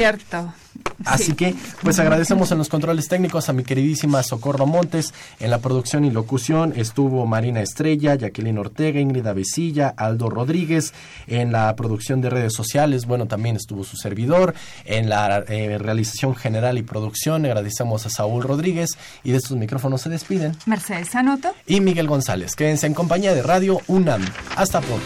[1.05, 1.33] Así Sí.
[1.33, 5.13] que, pues agradecemos en los controles técnicos a mi queridísima Socorro Montes.
[5.39, 10.93] En la producción y locución estuvo Marina Estrella, Jacqueline Ortega, Ingrid Avesilla, Aldo Rodríguez.
[11.27, 14.53] En la producción de redes sociales, bueno, también estuvo su servidor.
[14.85, 18.89] En la eh, realización general y producción, agradecemos a Saúl Rodríguez.
[19.23, 20.55] Y de estos micrófonos se despiden.
[20.65, 21.49] Mercedes Sanoto.
[21.65, 22.55] Y Miguel González.
[22.55, 24.21] Quédense en compañía de Radio UNAM.
[24.55, 25.05] Hasta pronto.